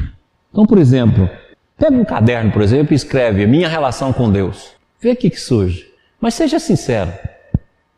[0.50, 1.28] Então, por exemplo,
[1.78, 4.72] pega um caderno, por exemplo, e escreve minha relação com Deus.
[5.00, 5.86] Vê o que, surge.
[6.20, 7.12] Mas seja sincero.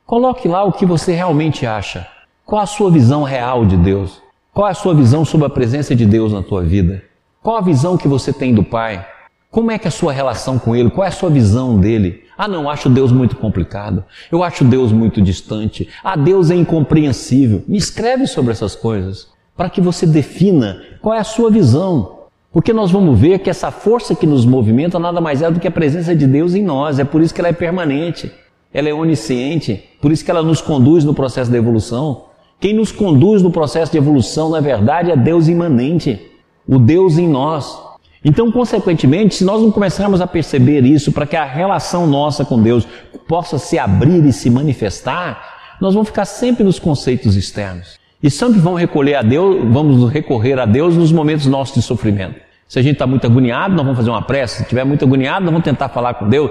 [0.07, 2.07] Coloque lá o que você realmente acha.
[2.45, 4.23] Qual a sua visão real de Deus?
[4.53, 7.03] Qual a sua visão sobre a presença de Deus na tua vida?
[7.43, 9.07] Qual a visão que você tem do Pai?
[9.51, 10.91] Como é que é a sua relação com Ele?
[10.91, 12.23] Qual é a sua visão dele?
[12.37, 14.05] Ah, não, acho Deus muito complicado.
[14.31, 15.89] Eu acho Deus muito distante.
[16.05, 17.65] Ah, Deus é incompreensível.
[17.67, 22.19] Me escreve sobre essas coisas para que você defina qual é a sua visão.
[22.53, 25.67] Porque nós vamos ver que essa força que nos movimenta nada mais é do que
[25.67, 26.99] a presença de Deus em nós.
[26.99, 28.31] É por isso que ela é permanente.
[28.73, 29.83] Ela é onisciente.
[30.01, 32.27] Por isso que ela nos conduz no processo da evolução.
[32.61, 36.21] Quem nos conduz no processo de evolução, na verdade, é Deus imanente,
[36.67, 37.88] o Deus em nós.
[38.25, 42.61] Então, consequentemente, se nós não começarmos a perceber isso para que a relação nossa com
[42.61, 42.87] Deus
[43.29, 47.99] possa se abrir e se manifestar, nós vamos ficar sempre nos conceitos externos.
[48.21, 52.41] E sempre vamos recolher a Deus, vamos recorrer a Deus nos momentos nossos de sofrimento.
[52.67, 54.57] Se a gente está muito agoniado, nós vamos fazer uma prece.
[54.57, 56.51] Se estiver muito agoniado, nós vamos tentar falar com Deus,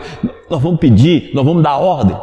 [0.50, 2.18] nós vamos pedir, nós vamos dar ordem.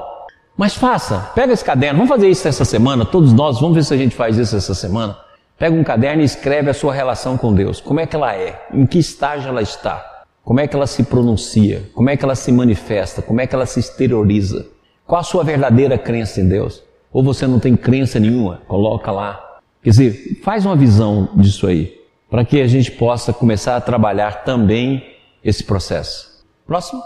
[0.56, 3.92] Mas faça, pega esse caderno, vamos fazer isso essa semana, todos nós, vamos ver se
[3.92, 5.16] a gente faz isso essa semana.
[5.56, 7.80] Pega um caderno e escreve a sua relação com Deus.
[7.80, 8.66] Como é que ela é?
[8.72, 10.24] Em que estágio ela está?
[10.42, 11.88] Como é que ela se pronuncia?
[11.94, 13.22] Como é que ela se manifesta?
[13.22, 14.66] Como é que ela se exterioriza?
[15.06, 16.82] Qual a sua verdadeira crença em Deus?
[17.12, 18.62] Ou você não tem crença nenhuma?
[18.66, 19.60] Coloca lá.
[19.82, 24.44] Quer dizer, faz uma visão disso aí, para que a gente possa começar a trabalhar
[24.44, 25.04] também
[25.42, 26.44] esse processo.
[26.66, 27.02] Próximo.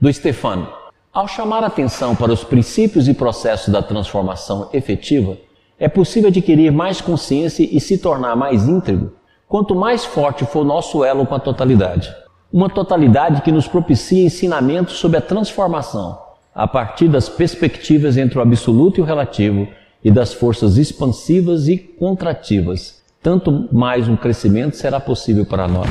[0.00, 0.72] Do Stefano.
[1.12, 5.36] Ao chamar atenção para os princípios e processos da transformação efetiva,
[5.82, 9.16] é possível adquirir mais consciência e se tornar mais íntegro
[9.48, 12.14] quanto mais forte for nosso elo com a totalidade.
[12.52, 16.16] Uma totalidade que nos propicia ensinamentos sobre a transformação,
[16.54, 19.66] a partir das perspectivas entre o absoluto e o relativo
[20.04, 23.02] e das forças expansivas e contrativas.
[23.20, 25.90] Tanto mais um crescimento será possível para nós.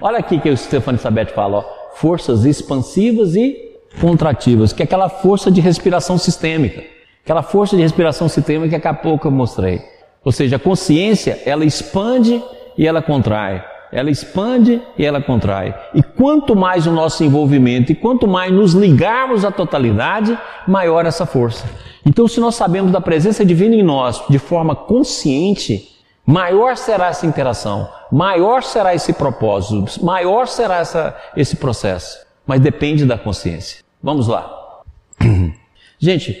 [0.00, 1.64] Olha aqui que o Stefano Sabete fala, ó,
[1.94, 3.56] forças expansivas e
[4.00, 6.82] contrativas, que é aquela força de respiração sistêmica.
[7.22, 9.82] Aquela força de respiração sistêmica que a pouco eu mostrei.
[10.24, 12.42] Ou seja, a consciência, ela expande
[12.76, 13.64] e ela contrai.
[13.92, 15.74] Ela expande e ela contrai.
[15.94, 21.26] E quanto mais o nosso envolvimento e quanto mais nos ligarmos à totalidade, maior essa
[21.26, 21.68] força.
[22.06, 25.88] Então, se nós sabemos da presença divina em nós de forma consciente,
[26.24, 33.04] maior será essa interação, maior será esse propósito, maior será essa, esse processo mas depende
[33.04, 33.84] da consciência.
[34.02, 34.82] Vamos lá.
[36.00, 36.36] Gente,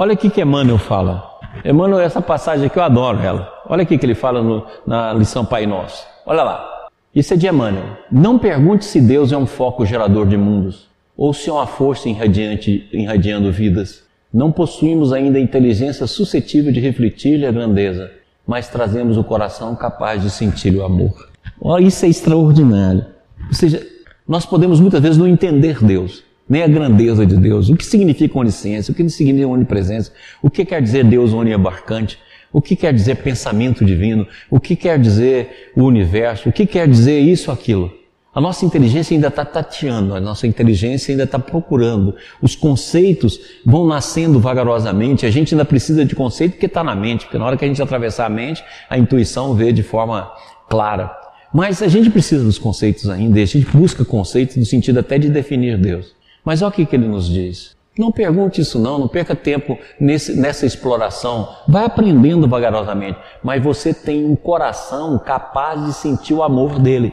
[0.00, 1.38] olha aqui que Emmanuel fala.
[1.62, 3.52] Emmanuel, essa passagem aqui eu adoro ela.
[3.68, 6.06] Olha aqui que ele fala no, na lição Pai Nosso.
[6.24, 6.88] Olha lá.
[7.14, 7.98] Isso é de Emmanuel.
[8.10, 12.08] Não pergunte se Deus é um foco gerador de mundos ou se é uma força
[12.08, 14.02] irradiante, irradiando vidas.
[14.32, 18.10] Não possuímos ainda inteligência suscetível de refletir-lhe a grandeza,
[18.46, 21.28] mas trazemos o coração capaz de sentir o amor.
[21.60, 23.04] Olha, isso é extraordinário.
[23.48, 23.86] Ou seja,
[24.26, 28.36] nós podemos muitas vezes não entender Deus, nem a grandeza de Deus, o que significa
[28.36, 30.10] onisciência, o que significa onipresença,
[30.42, 32.18] o que quer dizer Deus oniabarcante,
[32.52, 36.88] o que quer dizer pensamento divino, o que quer dizer o universo, o que quer
[36.88, 37.92] dizer isso, aquilo.
[38.34, 42.16] A nossa inteligência ainda está tateando, a nossa inteligência ainda está procurando.
[42.42, 47.26] Os conceitos vão nascendo vagarosamente, a gente ainda precisa de conceito porque está na mente,
[47.26, 50.30] porque na hora que a gente atravessar a mente, a intuição vê de forma
[50.68, 51.12] clara.
[51.54, 55.28] Mas a gente precisa dos conceitos ainda, a gente busca conceitos no sentido até de
[55.28, 56.19] definir Deus.
[56.44, 57.76] Mas olha o que, que ele nos diz.
[57.98, 61.48] Não pergunte isso não, não perca tempo nesse, nessa exploração.
[61.68, 67.12] Vai aprendendo vagarosamente, mas você tem um coração capaz de sentir o amor dele.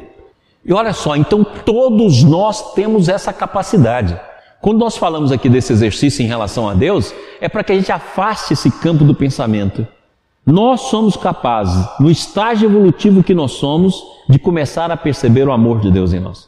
[0.64, 4.20] E olha só, então todos nós temos essa capacidade.
[4.62, 7.92] Quando nós falamos aqui desse exercício em relação a Deus, é para que a gente
[7.92, 9.88] afaste esse campo do pensamento.
[10.46, 15.80] Nós somos capazes, no estágio evolutivo que nós somos, de começar a perceber o amor
[15.80, 16.47] de Deus em nós.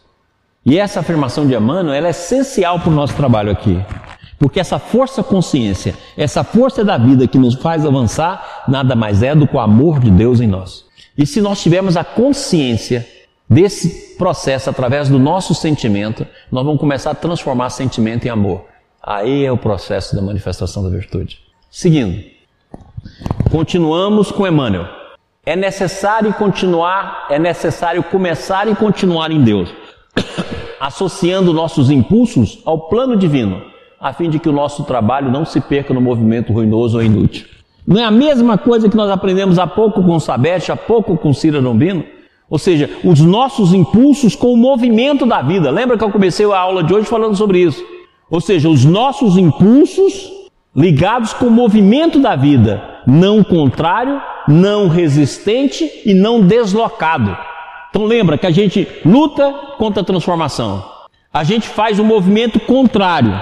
[0.69, 3.83] E essa afirmação de Emmanuel é essencial para o nosso trabalho aqui.
[4.37, 9.33] Porque essa força consciência, essa força da vida que nos faz avançar, nada mais é
[9.33, 10.85] do que o amor de Deus em nós.
[11.17, 13.05] E se nós tivermos a consciência
[13.49, 18.65] desse processo através do nosso sentimento, nós vamos começar a transformar sentimento em amor.
[19.01, 21.39] Aí é o processo da manifestação da virtude.
[21.71, 22.23] Seguindo,
[23.49, 24.85] continuamos com Emmanuel.
[25.43, 29.73] É necessário continuar, é necessário começar e continuar em Deus,
[30.79, 33.61] associando nossos impulsos ao plano divino,
[33.99, 37.47] a fim de que o nosso trabalho não se perca no movimento ruinoso ou inútil.
[37.85, 41.33] Não é a mesma coisa que nós aprendemos há pouco com Sabete, há pouco com
[41.33, 42.03] Cira Dombino?
[42.49, 45.69] Ou seja, os nossos impulsos com o movimento da vida.
[45.69, 47.83] Lembra que eu comecei a aula de hoje falando sobre isso?
[48.29, 50.31] Ou seja, os nossos impulsos
[50.75, 57.35] ligados com o movimento da vida, não contrário, não resistente e não deslocado.
[57.89, 60.83] Então lembra que a gente luta contra a transformação.
[61.33, 63.39] A gente faz um movimento contrário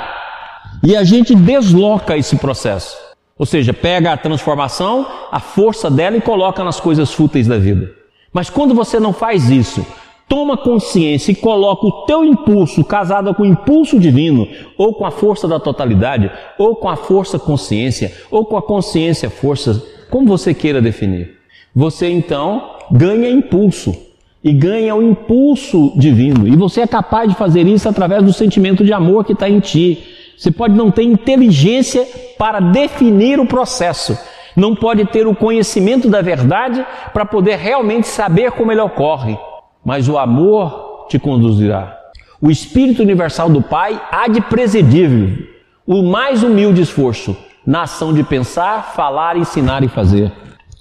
[0.83, 2.97] e a gente desloca esse processo.
[3.37, 7.91] Ou seja, pega a transformação, a força dela e coloca nas coisas fúteis da vida.
[8.33, 9.85] Mas quando você não faz isso,
[10.27, 15.11] toma consciência e coloca o teu impulso casado com o impulso divino, ou com a
[15.11, 20.53] força da totalidade, ou com a força consciência, ou com a consciência força, como você
[20.53, 21.37] queira definir.
[21.75, 24.06] Você então ganha impulso
[24.47, 26.47] e ganha o impulso divino.
[26.47, 29.59] E você é capaz de fazer isso através do sentimento de amor que está em
[29.59, 30.07] ti.
[30.37, 34.17] Você pode não ter inteligência para definir o processo,
[34.55, 39.37] não pode ter o conhecimento da verdade para poder realmente saber como ele ocorre,
[39.83, 41.97] mas o amor te conduzirá.
[42.39, 45.49] O Espírito Universal do Pai há de presidir
[45.85, 47.35] o mais humilde esforço
[47.65, 50.31] na ação de pensar, falar, ensinar e fazer.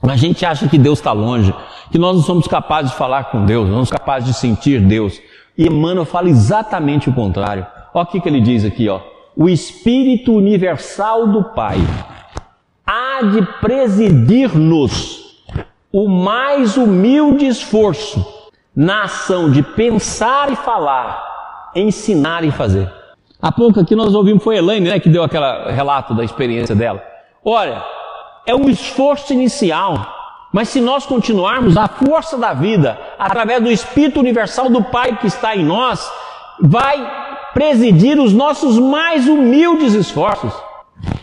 [0.08, 1.54] A gente acha que Deus está longe,
[1.90, 5.20] que nós não somos capazes de falar com Deus, não somos capazes de sentir Deus.
[5.56, 7.66] E Emmanuel fala exatamente o contrário.
[7.92, 9.00] Olha o que, que ele diz aqui, ó.
[9.36, 11.78] O Espírito Universal do Pai
[12.86, 15.26] há de presidir-nos
[15.92, 18.24] o mais humilde esforço
[18.74, 21.22] na ação de pensar e falar,
[21.74, 22.90] ensinar e fazer.
[23.40, 27.02] Há pouco aqui nós ouvimos, foi Elaine né, que deu aquele relato da experiência dela.
[27.44, 27.82] Olha,
[28.46, 30.14] é um esforço inicial,
[30.52, 35.26] mas se nós continuarmos, a força da vida, através do Espírito Universal do Pai que
[35.26, 36.10] está em nós,
[36.60, 37.06] vai
[37.52, 40.52] presidir os nossos mais humildes esforços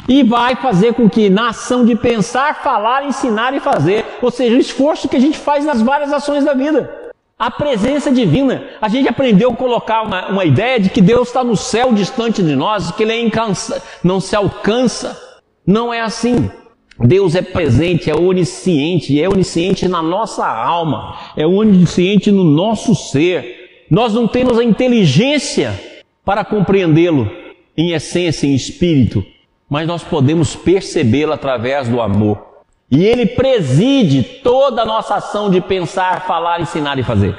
[0.07, 4.55] e vai fazer com que na ação de pensar, falar, ensinar e fazer, ou seja,
[4.55, 7.01] o esforço que a gente faz nas várias ações da vida.
[7.39, 8.63] A presença divina.
[8.82, 12.43] A gente aprendeu a colocar uma, uma ideia de que Deus está no céu distante
[12.43, 15.19] de nós, que Ele é incansa, não se alcança.
[15.65, 16.51] Não é assim.
[17.00, 23.86] Deus é presente, é onisciente, é onisciente na nossa alma, é onisciente no nosso ser.
[23.89, 25.80] Nós não temos a inteligência
[26.24, 27.30] para compreendê-lo
[27.76, 29.26] em essência, em espírito,
[29.68, 32.54] mas nós podemos percebê-lo através do amor.
[32.91, 37.36] E ele preside toda a nossa ação de pensar, falar, ensinar e fazer.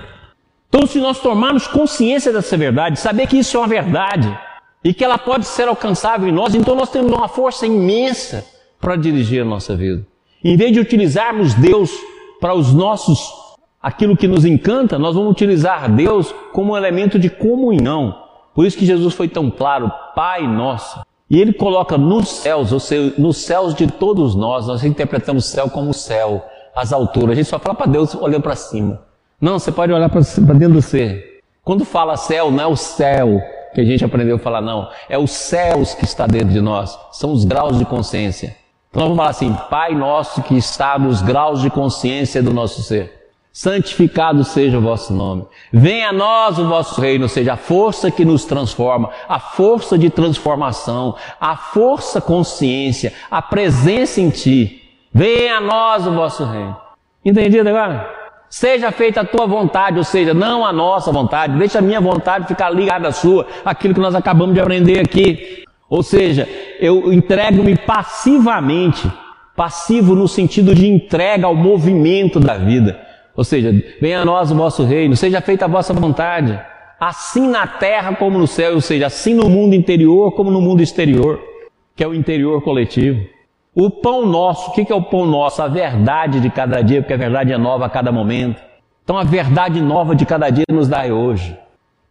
[0.69, 4.37] Então, se nós tomarmos consciência dessa verdade, saber que isso é uma verdade
[4.83, 8.45] e que ela pode ser alcançável em nós, então nós temos uma força imensa
[8.85, 10.07] para dirigir a nossa vida.
[10.45, 11.91] Em vez de utilizarmos Deus
[12.39, 13.32] para os nossos
[13.82, 18.14] aquilo que nos encanta, nós vamos utilizar Deus como um elemento de comunhão.
[18.55, 21.01] Por isso que Jesus foi tão claro, Pai nosso.
[21.30, 25.70] E ele coloca nos céus, ou seja, nos céus de todos nós, nós interpretamos céu
[25.70, 26.45] como céu,
[26.76, 27.30] as alturas.
[27.30, 29.01] A gente só fala para Deus olhando para cima.
[29.41, 31.41] Não, você pode olhar para dentro do ser.
[31.64, 33.41] Quando fala céu, não é o céu
[33.74, 34.89] que a gente aprendeu a falar, não.
[35.09, 36.99] É os céus que está dentro de nós.
[37.12, 38.55] São os graus de consciência.
[38.95, 43.29] Então vamos falar assim, Pai nosso que está nos graus de consciência do nosso ser.
[43.53, 45.45] santificado seja o vosso nome.
[45.73, 49.99] Venha a nós o vosso reino, ou seja, a força que nos transforma, a força
[49.99, 54.83] de transformação, a força consciência, a presença em ti.
[55.13, 56.77] Venha a nós o vosso reino.
[57.25, 58.09] Entendido agora?
[58.49, 62.47] Seja feita a tua vontade, ou seja, não a nossa vontade, deixa a minha vontade
[62.47, 65.64] ficar ligada à sua, aquilo que nós acabamos de aprender aqui.
[65.89, 66.49] Ou seja,
[66.80, 69.11] eu entrego-me passivamente,
[69.57, 73.01] passivo no sentido de entrega ao movimento da vida.
[73.37, 76.59] Ou seja, venha a nós o vosso reino, seja feita a vossa vontade,
[76.99, 80.82] assim na terra como no céu, ou seja, assim no mundo interior como no mundo
[80.82, 81.41] exterior,
[81.95, 83.20] que é o interior coletivo.
[83.74, 85.61] O pão nosso, o que é o pão nosso?
[85.61, 88.62] A verdade de cada dia, porque a verdade é nova a cada momento.
[89.03, 91.59] Então a verdade nova de cada dia nos dai hoje.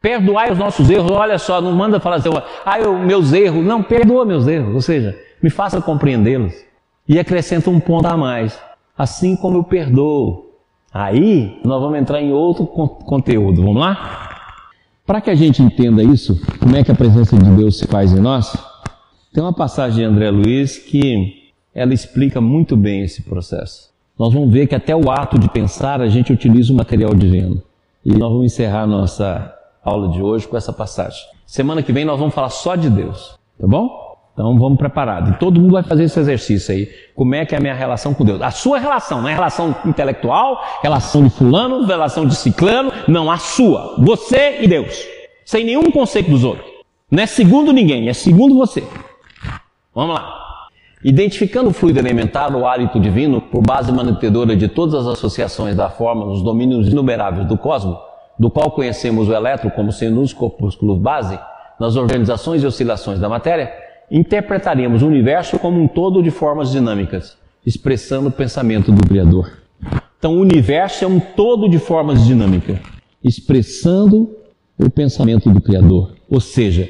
[0.03, 2.27] Perdoai os nossos erros, olha só, não manda falar assim,
[2.65, 3.63] ah, eu, meus erros.
[3.63, 6.53] Não, perdoa meus erros, ou seja, me faça compreendê-los.
[7.07, 8.59] E acrescenta um ponto a mais.
[8.97, 10.57] Assim como eu perdoo.
[10.93, 14.59] Aí nós vamos entrar em outro conteúdo, vamos lá?
[15.05, 18.11] Para que a gente entenda isso, como é que a presença de Deus se faz
[18.11, 18.57] em nós,
[19.33, 23.89] tem uma passagem de André Luiz que ela explica muito bem esse processo.
[24.19, 27.63] Nós vamos ver que até o ato de pensar a gente utiliza o material divino.
[28.03, 31.19] E nós vamos encerrar nossa aula de hoje com essa passagem.
[31.45, 34.03] Semana que vem nós vamos falar só de Deus, tá bom?
[34.33, 35.31] Então vamos preparado.
[35.31, 36.89] E todo mundo vai fazer esse exercício aí.
[37.15, 38.41] Como é que é a minha relação com Deus?
[38.41, 43.37] A sua relação, não é relação intelectual, relação de fulano, relação de ciclano, não, a
[43.37, 43.95] sua.
[43.99, 45.05] Você e Deus.
[45.45, 46.67] Sem nenhum conceito dos outros.
[47.11, 48.83] Não é segundo ninguém, é segundo você.
[49.93, 50.39] Vamos lá.
[51.03, 55.89] Identificando o fluido elementar, o hálito divino, por base mantenedora de todas as associações da
[55.89, 57.97] forma nos domínios inumeráveis do cosmos,
[58.37, 61.39] do qual conhecemos o elétron como sendo os corpúsculos base,
[61.79, 63.71] nas organizações e oscilações da matéria,
[64.09, 69.51] interpretaríamos o universo como um todo de formas dinâmicas, expressando o pensamento do Criador.
[70.17, 72.77] Então, o universo é um todo de formas dinâmicas,
[73.23, 74.29] expressando
[74.77, 76.13] o pensamento do Criador.
[76.29, 76.89] Ou seja,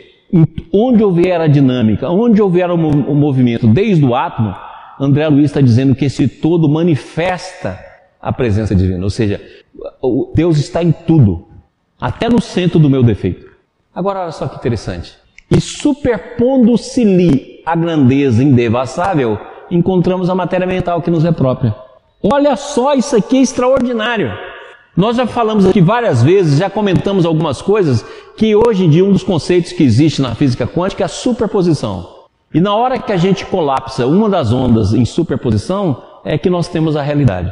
[0.71, 4.53] onde houver a dinâmica, onde houver o movimento, desde o átomo,
[4.99, 7.79] André Luiz está dizendo que esse todo manifesta
[8.23, 9.03] a presença divina.
[9.03, 9.41] Ou seja,
[10.33, 11.45] Deus está em tudo,
[11.99, 13.51] até no centro do meu defeito.
[13.93, 15.15] Agora, olha só que interessante.
[15.51, 19.37] E superpondo-se-lhe a grandeza indevassável,
[19.69, 21.75] encontramos a matéria mental que nos é própria.
[22.23, 24.31] Olha só, isso aqui é extraordinário.
[24.95, 28.05] Nós já falamos aqui várias vezes, já comentamos algumas coisas,
[28.37, 32.23] que hoje em dia um dos conceitos que existe na física quântica é a superposição.
[32.53, 36.69] E na hora que a gente colapsa uma das ondas em superposição, é que nós
[36.69, 37.51] temos a realidade.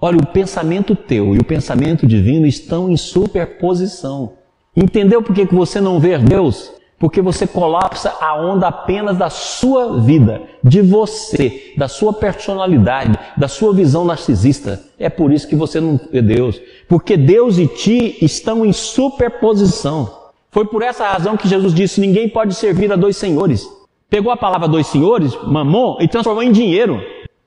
[0.00, 4.34] Olha, o pensamento teu e o pensamento divino estão em superposição.
[4.76, 6.70] Entendeu por que você não vê Deus?
[6.98, 13.48] Porque você colapsa a onda apenas da sua vida, de você, da sua personalidade, da
[13.48, 14.82] sua visão narcisista.
[14.98, 16.60] É por isso que você não vê Deus.
[16.88, 20.10] Porque Deus e ti estão em superposição.
[20.50, 23.66] Foi por essa razão que Jesus disse: ninguém pode servir a dois senhores.
[24.08, 27.00] Pegou a palavra dois senhores, mamon, e transformou em dinheiro.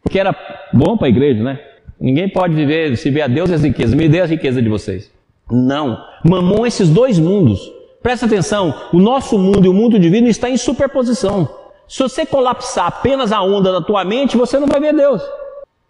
[0.10, 0.36] Que era
[0.74, 1.60] bom para a igreja, né?
[2.00, 3.94] Ninguém pode viver, se ver a Deus e as riquezas.
[3.94, 5.12] Me dê as riquezas de vocês.
[5.52, 5.98] Não.
[6.24, 7.72] Mamon esses dois mundos.
[8.02, 11.50] Presta atenção, o nosso mundo e o mundo divino está em superposição.
[11.88, 15.22] Se você colapsar apenas a onda da tua mente, você não vai ver Deus.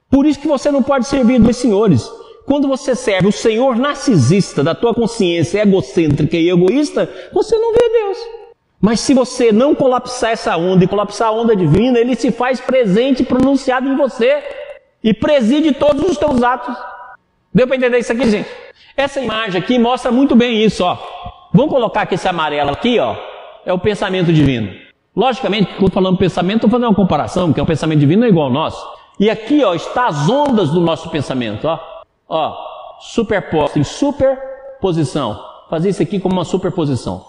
[0.10, 2.10] Por isso que você não pode servir dois senhores.
[2.45, 7.89] Quando você serve o Senhor narcisista da tua consciência egocêntrica e egoísta, você não vê
[7.89, 8.18] Deus.
[8.82, 12.60] Mas se você não colapsar essa onda e colapsar a onda divina, ele se faz
[12.60, 14.41] presente, pronunciado em você
[15.04, 16.76] e preside todos os teus atos.
[17.54, 18.50] Deu para entender isso aqui, gente?
[18.95, 20.97] Essa imagem aqui mostra muito bem isso, ó.
[21.54, 23.16] Vamos colocar que esse amarelo aqui, ó,
[23.66, 24.72] é o pensamento divino.
[25.16, 28.54] Logicamente, quando falando pensamento, estou fazendo uma comparação, porque o pensamento divino é igual ao
[28.54, 28.86] nosso.
[29.20, 31.80] E aqui, ó, está as ondas do nosso pensamento, ó.
[32.28, 32.56] Ó,
[33.00, 35.43] superposto em superposição.
[35.70, 37.26] Fazer isso aqui como uma superposição.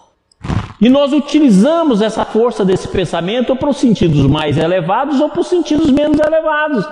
[0.80, 5.46] E nós utilizamos essa força desse pensamento para os sentidos mais elevados ou para os
[5.46, 6.86] sentidos menos elevados.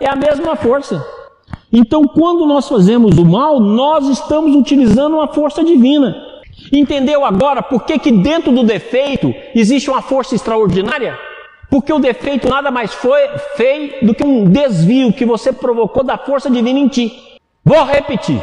[0.00, 1.06] É a mesma força.
[1.72, 6.16] Então, quando nós fazemos o mal, nós estamos utilizando uma força divina.
[6.72, 11.18] Entendeu agora por que, que dentro do defeito existe uma força extraordinária?
[11.70, 13.20] Porque o defeito nada mais foi
[13.56, 17.12] feio do que um desvio que você provocou da força divina em ti.
[17.64, 18.42] Vou repetir.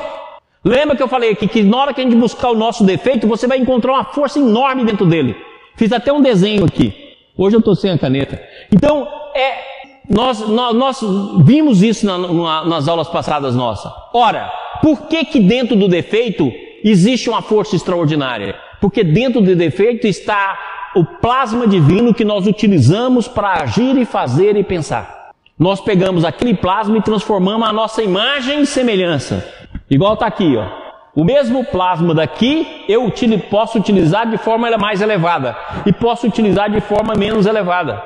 [0.64, 3.28] Lembra que eu falei aqui que na hora que a gente buscar o nosso defeito,
[3.28, 5.36] você vai encontrar uma força enorme dentro dele.
[5.76, 6.94] Fiz até um desenho aqui.
[7.38, 8.42] Hoje eu estou sem a caneta.
[8.72, 9.67] Então, é,
[10.10, 11.00] nós, nós, nós
[11.44, 13.92] vimos isso na, na, nas aulas passadas nossas.
[14.14, 14.52] Ora,
[14.82, 16.52] por que que dentro do defeito
[16.84, 20.58] existe uma força extraordinária, porque dentro do defeito está
[20.96, 25.32] o plasma divino que nós utilizamos para agir e fazer e pensar.
[25.58, 29.46] Nós pegamos aquele plasma e transformamos a nossa imagem e semelhança.
[29.90, 30.88] Igual está aqui, ó.
[31.16, 33.12] O mesmo plasma daqui eu
[33.50, 38.02] posso utilizar de forma mais elevada e posso utilizar de forma menos elevada.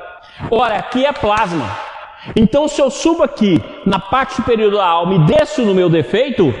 [0.50, 1.91] Ora, aqui é plasma.
[2.36, 6.54] Então, se eu subo aqui na parte superior da alma e desço no meu defeito,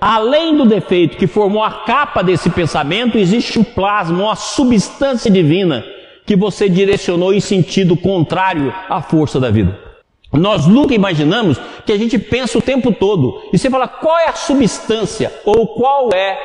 [0.00, 5.84] além do defeito que formou a capa desse pensamento, existe um plasma, uma substância divina
[6.26, 9.78] que você direcionou em sentido contrário à força da vida.
[10.32, 13.40] Nós nunca imaginamos que a gente pensa o tempo todo.
[13.52, 16.38] E você fala, qual é a substância ou qual é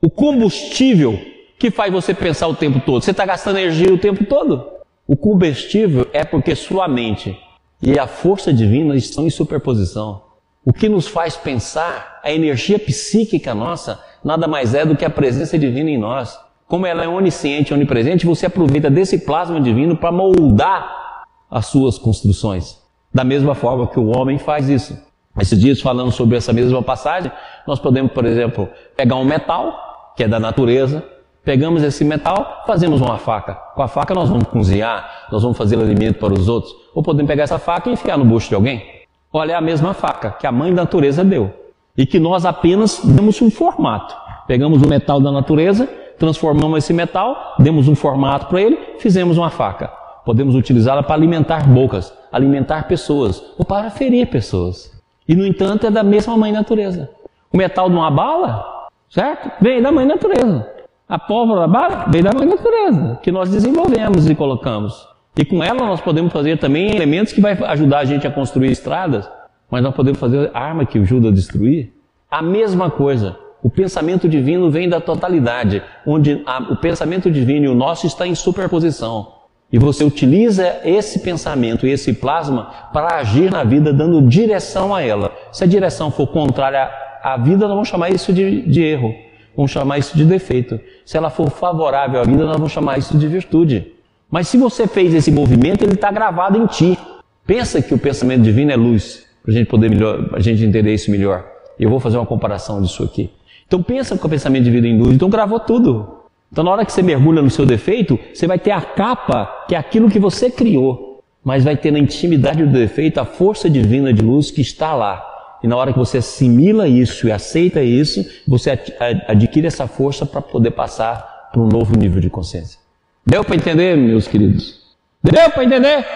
[0.00, 1.18] o combustível
[1.58, 3.02] que faz você pensar o tempo todo?
[3.02, 4.64] Você está gastando energia o tempo todo?
[5.06, 7.36] O combustível é porque sua mente
[7.82, 10.22] e a força divina estão em superposição.
[10.64, 15.10] O que nos faz pensar, a energia psíquica nossa, nada mais é do que a
[15.10, 16.38] presença divina em nós.
[16.66, 22.78] Como ela é onisciente, onipresente, você aproveita desse plasma divino para moldar as suas construções.
[23.14, 24.98] Da mesma forma que o homem faz isso.
[25.40, 27.30] Esses dias, falando sobre essa mesma passagem,
[27.66, 31.02] nós podemos, por exemplo, pegar um metal, que é da natureza,
[31.44, 33.54] pegamos esse metal, fazemos uma faca.
[33.74, 36.74] Com a faca nós vamos cozinhar, nós vamos fazer alimento para os outros.
[36.94, 38.84] Ou podemos pegar essa faca e enfiar no bucho de alguém.
[39.32, 41.52] Olha, é a mesma faca que a mãe da natureza deu.
[41.96, 44.16] E que nós apenas demos um formato.
[44.46, 45.86] Pegamos o metal da natureza,
[46.18, 49.88] transformamos esse metal, demos um formato para ele, fizemos uma faca.
[50.24, 54.92] Podemos utilizá-la para alimentar bocas, alimentar pessoas ou para ferir pessoas.
[55.26, 57.10] E no entanto é da mesma mãe natureza.
[57.52, 59.50] O metal de uma bala, certo?
[59.60, 60.77] Vem da mãe natureza.
[61.08, 61.66] A pólvora
[62.08, 65.08] vem da natureza, que nós desenvolvemos e colocamos.
[65.38, 68.70] E com ela nós podemos fazer também elementos que vai ajudar a gente a construir
[68.70, 69.26] estradas,
[69.70, 71.94] mas nós podemos fazer arma que ajuda a destruir.
[72.30, 73.38] A mesma coisa.
[73.62, 78.26] O pensamento divino vem da totalidade, onde a, o pensamento divino e o nosso está
[78.26, 79.32] em superposição.
[79.72, 85.32] E você utiliza esse pensamento esse plasma para agir na vida, dando direção a ela.
[85.52, 86.90] Se a direção for contrária
[87.22, 89.27] à vida, nós vamos chamar isso de, de erro.
[89.58, 90.78] Vamos chamar isso de defeito.
[91.04, 93.92] Se ela for favorável à vida, nós vamos chamar isso de virtude.
[94.30, 96.96] Mas se você fez esse movimento, ele está gravado em ti.
[97.44, 100.94] Pensa que o pensamento divino é luz, para a gente poder melhor, a gente entender
[100.94, 101.44] isso melhor.
[101.76, 103.32] Eu vou fazer uma comparação disso aqui.
[103.66, 106.18] Então pensa que o pensamento divino é em luz, então gravou tudo.
[106.52, 109.74] Então, na hora que você mergulha no seu defeito, você vai ter a capa, que
[109.74, 114.12] é aquilo que você criou, mas vai ter na intimidade do defeito a força divina
[114.12, 115.27] de luz que está lá.
[115.62, 118.78] E na hora que você assimila isso e aceita isso, você
[119.26, 122.78] adquire essa força para poder passar para um novo nível de consciência.
[123.26, 124.78] Deu para entender, meus queridos?
[125.22, 126.06] Deu para entender?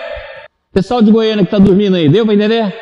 [0.72, 2.74] Pessoal de Goiânia que está dormindo aí, deu para entender?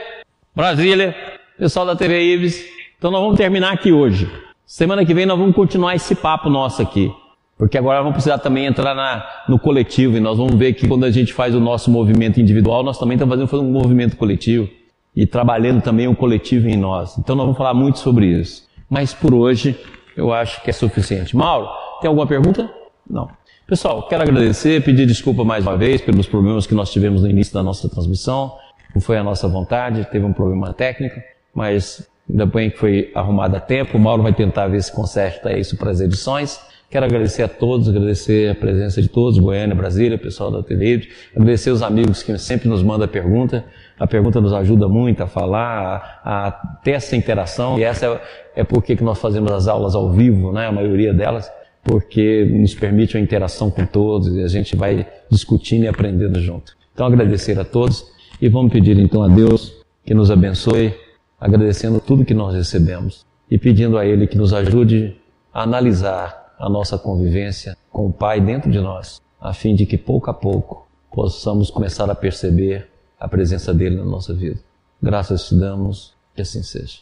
[0.55, 1.15] Brasília,
[1.59, 2.65] pessoal da TV Ives.
[2.99, 4.31] Então nós vamos terminar aqui hoje.
[4.67, 7.11] Semana que vem nós vamos continuar esse papo nosso aqui.
[7.57, 11.05] Porque agora vamos precisar também entrar na, no coletivo e nós vamos ver que quando
[11.05, 14.69] a gente faz o nosso movimento individual, nós também estamos fazendo um movimento coletivo
[15.15, 17.19] e trabalhando também o coletivo em nós.
[17.19, 18.69] Então nós vamos falar muito sobre isso.
[18.89, 19.79] Mas por hoje
[20.17, 21.37] eu acho que é suficiente.
[21.37, 21.69] Mauro,
[22.01, 22.71] tem alguma pergunta?
[23.09, 23.29] Não.
[23.67, 27.55] Pessoal, quero agradecer, pedir desculpa mais uma vez pelos problemas que nós tivemos no início
[27.55, 28.53] da nossa transmissão.
[28.95, 31.21] Não foi a nossa vontade, teve um problema técnico,
[31.55, 33.97] mas ainda bem que foi arrumado a tempo.
[33.97, 36.61] O Mauro vai tentar ver se conserta isso para as edições.
[36.91, 41.71] Quero agradecer a todos, agradecer a presença de todos, Goiânia, Brasília, pessoal da TV, agradecer
[41.71, 43.65] os amigos que sempre nos mandam pergunta.
[44.01, 46.51] A pergunta nos ajuda muito a falar, a, a
[46.83, 50.51] ter essa interação, e essa é, é porque que nós fazemos as aulas ao vivo,
[50.53, 51.53] né, a maioria delas,
[51.85, 56.75] porque nos permite uma interação com todos e a gente vai discutindo e aprendendo junto.
[56.95, 58.11] Então agradecer a todos
[58.41, 60.95] e vamos pedir então a Deus que nos abençoe,
[61.39, 65.15] agradecendo tudo que nós recebemos e pedindo a Ele que nos ajude
[65.53, 69.99] a analisar a nossa convivência com o Pai dentro de nós, a fim de que
[69.99, 72.90] pouco a pouco possamos começar a perceber
[73.21, 74.59] a presença dele na nossa vida.
[75.03, 76.99] Graças te damos, que assim seja.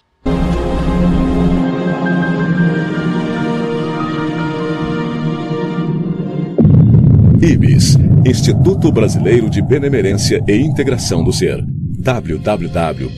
[7.40, 7.96] IBIS
[8.26, 11.64] Instituto Brasileiro de Benemerência e Integração do Ser.
[12.00, 13.08] www.ibis.org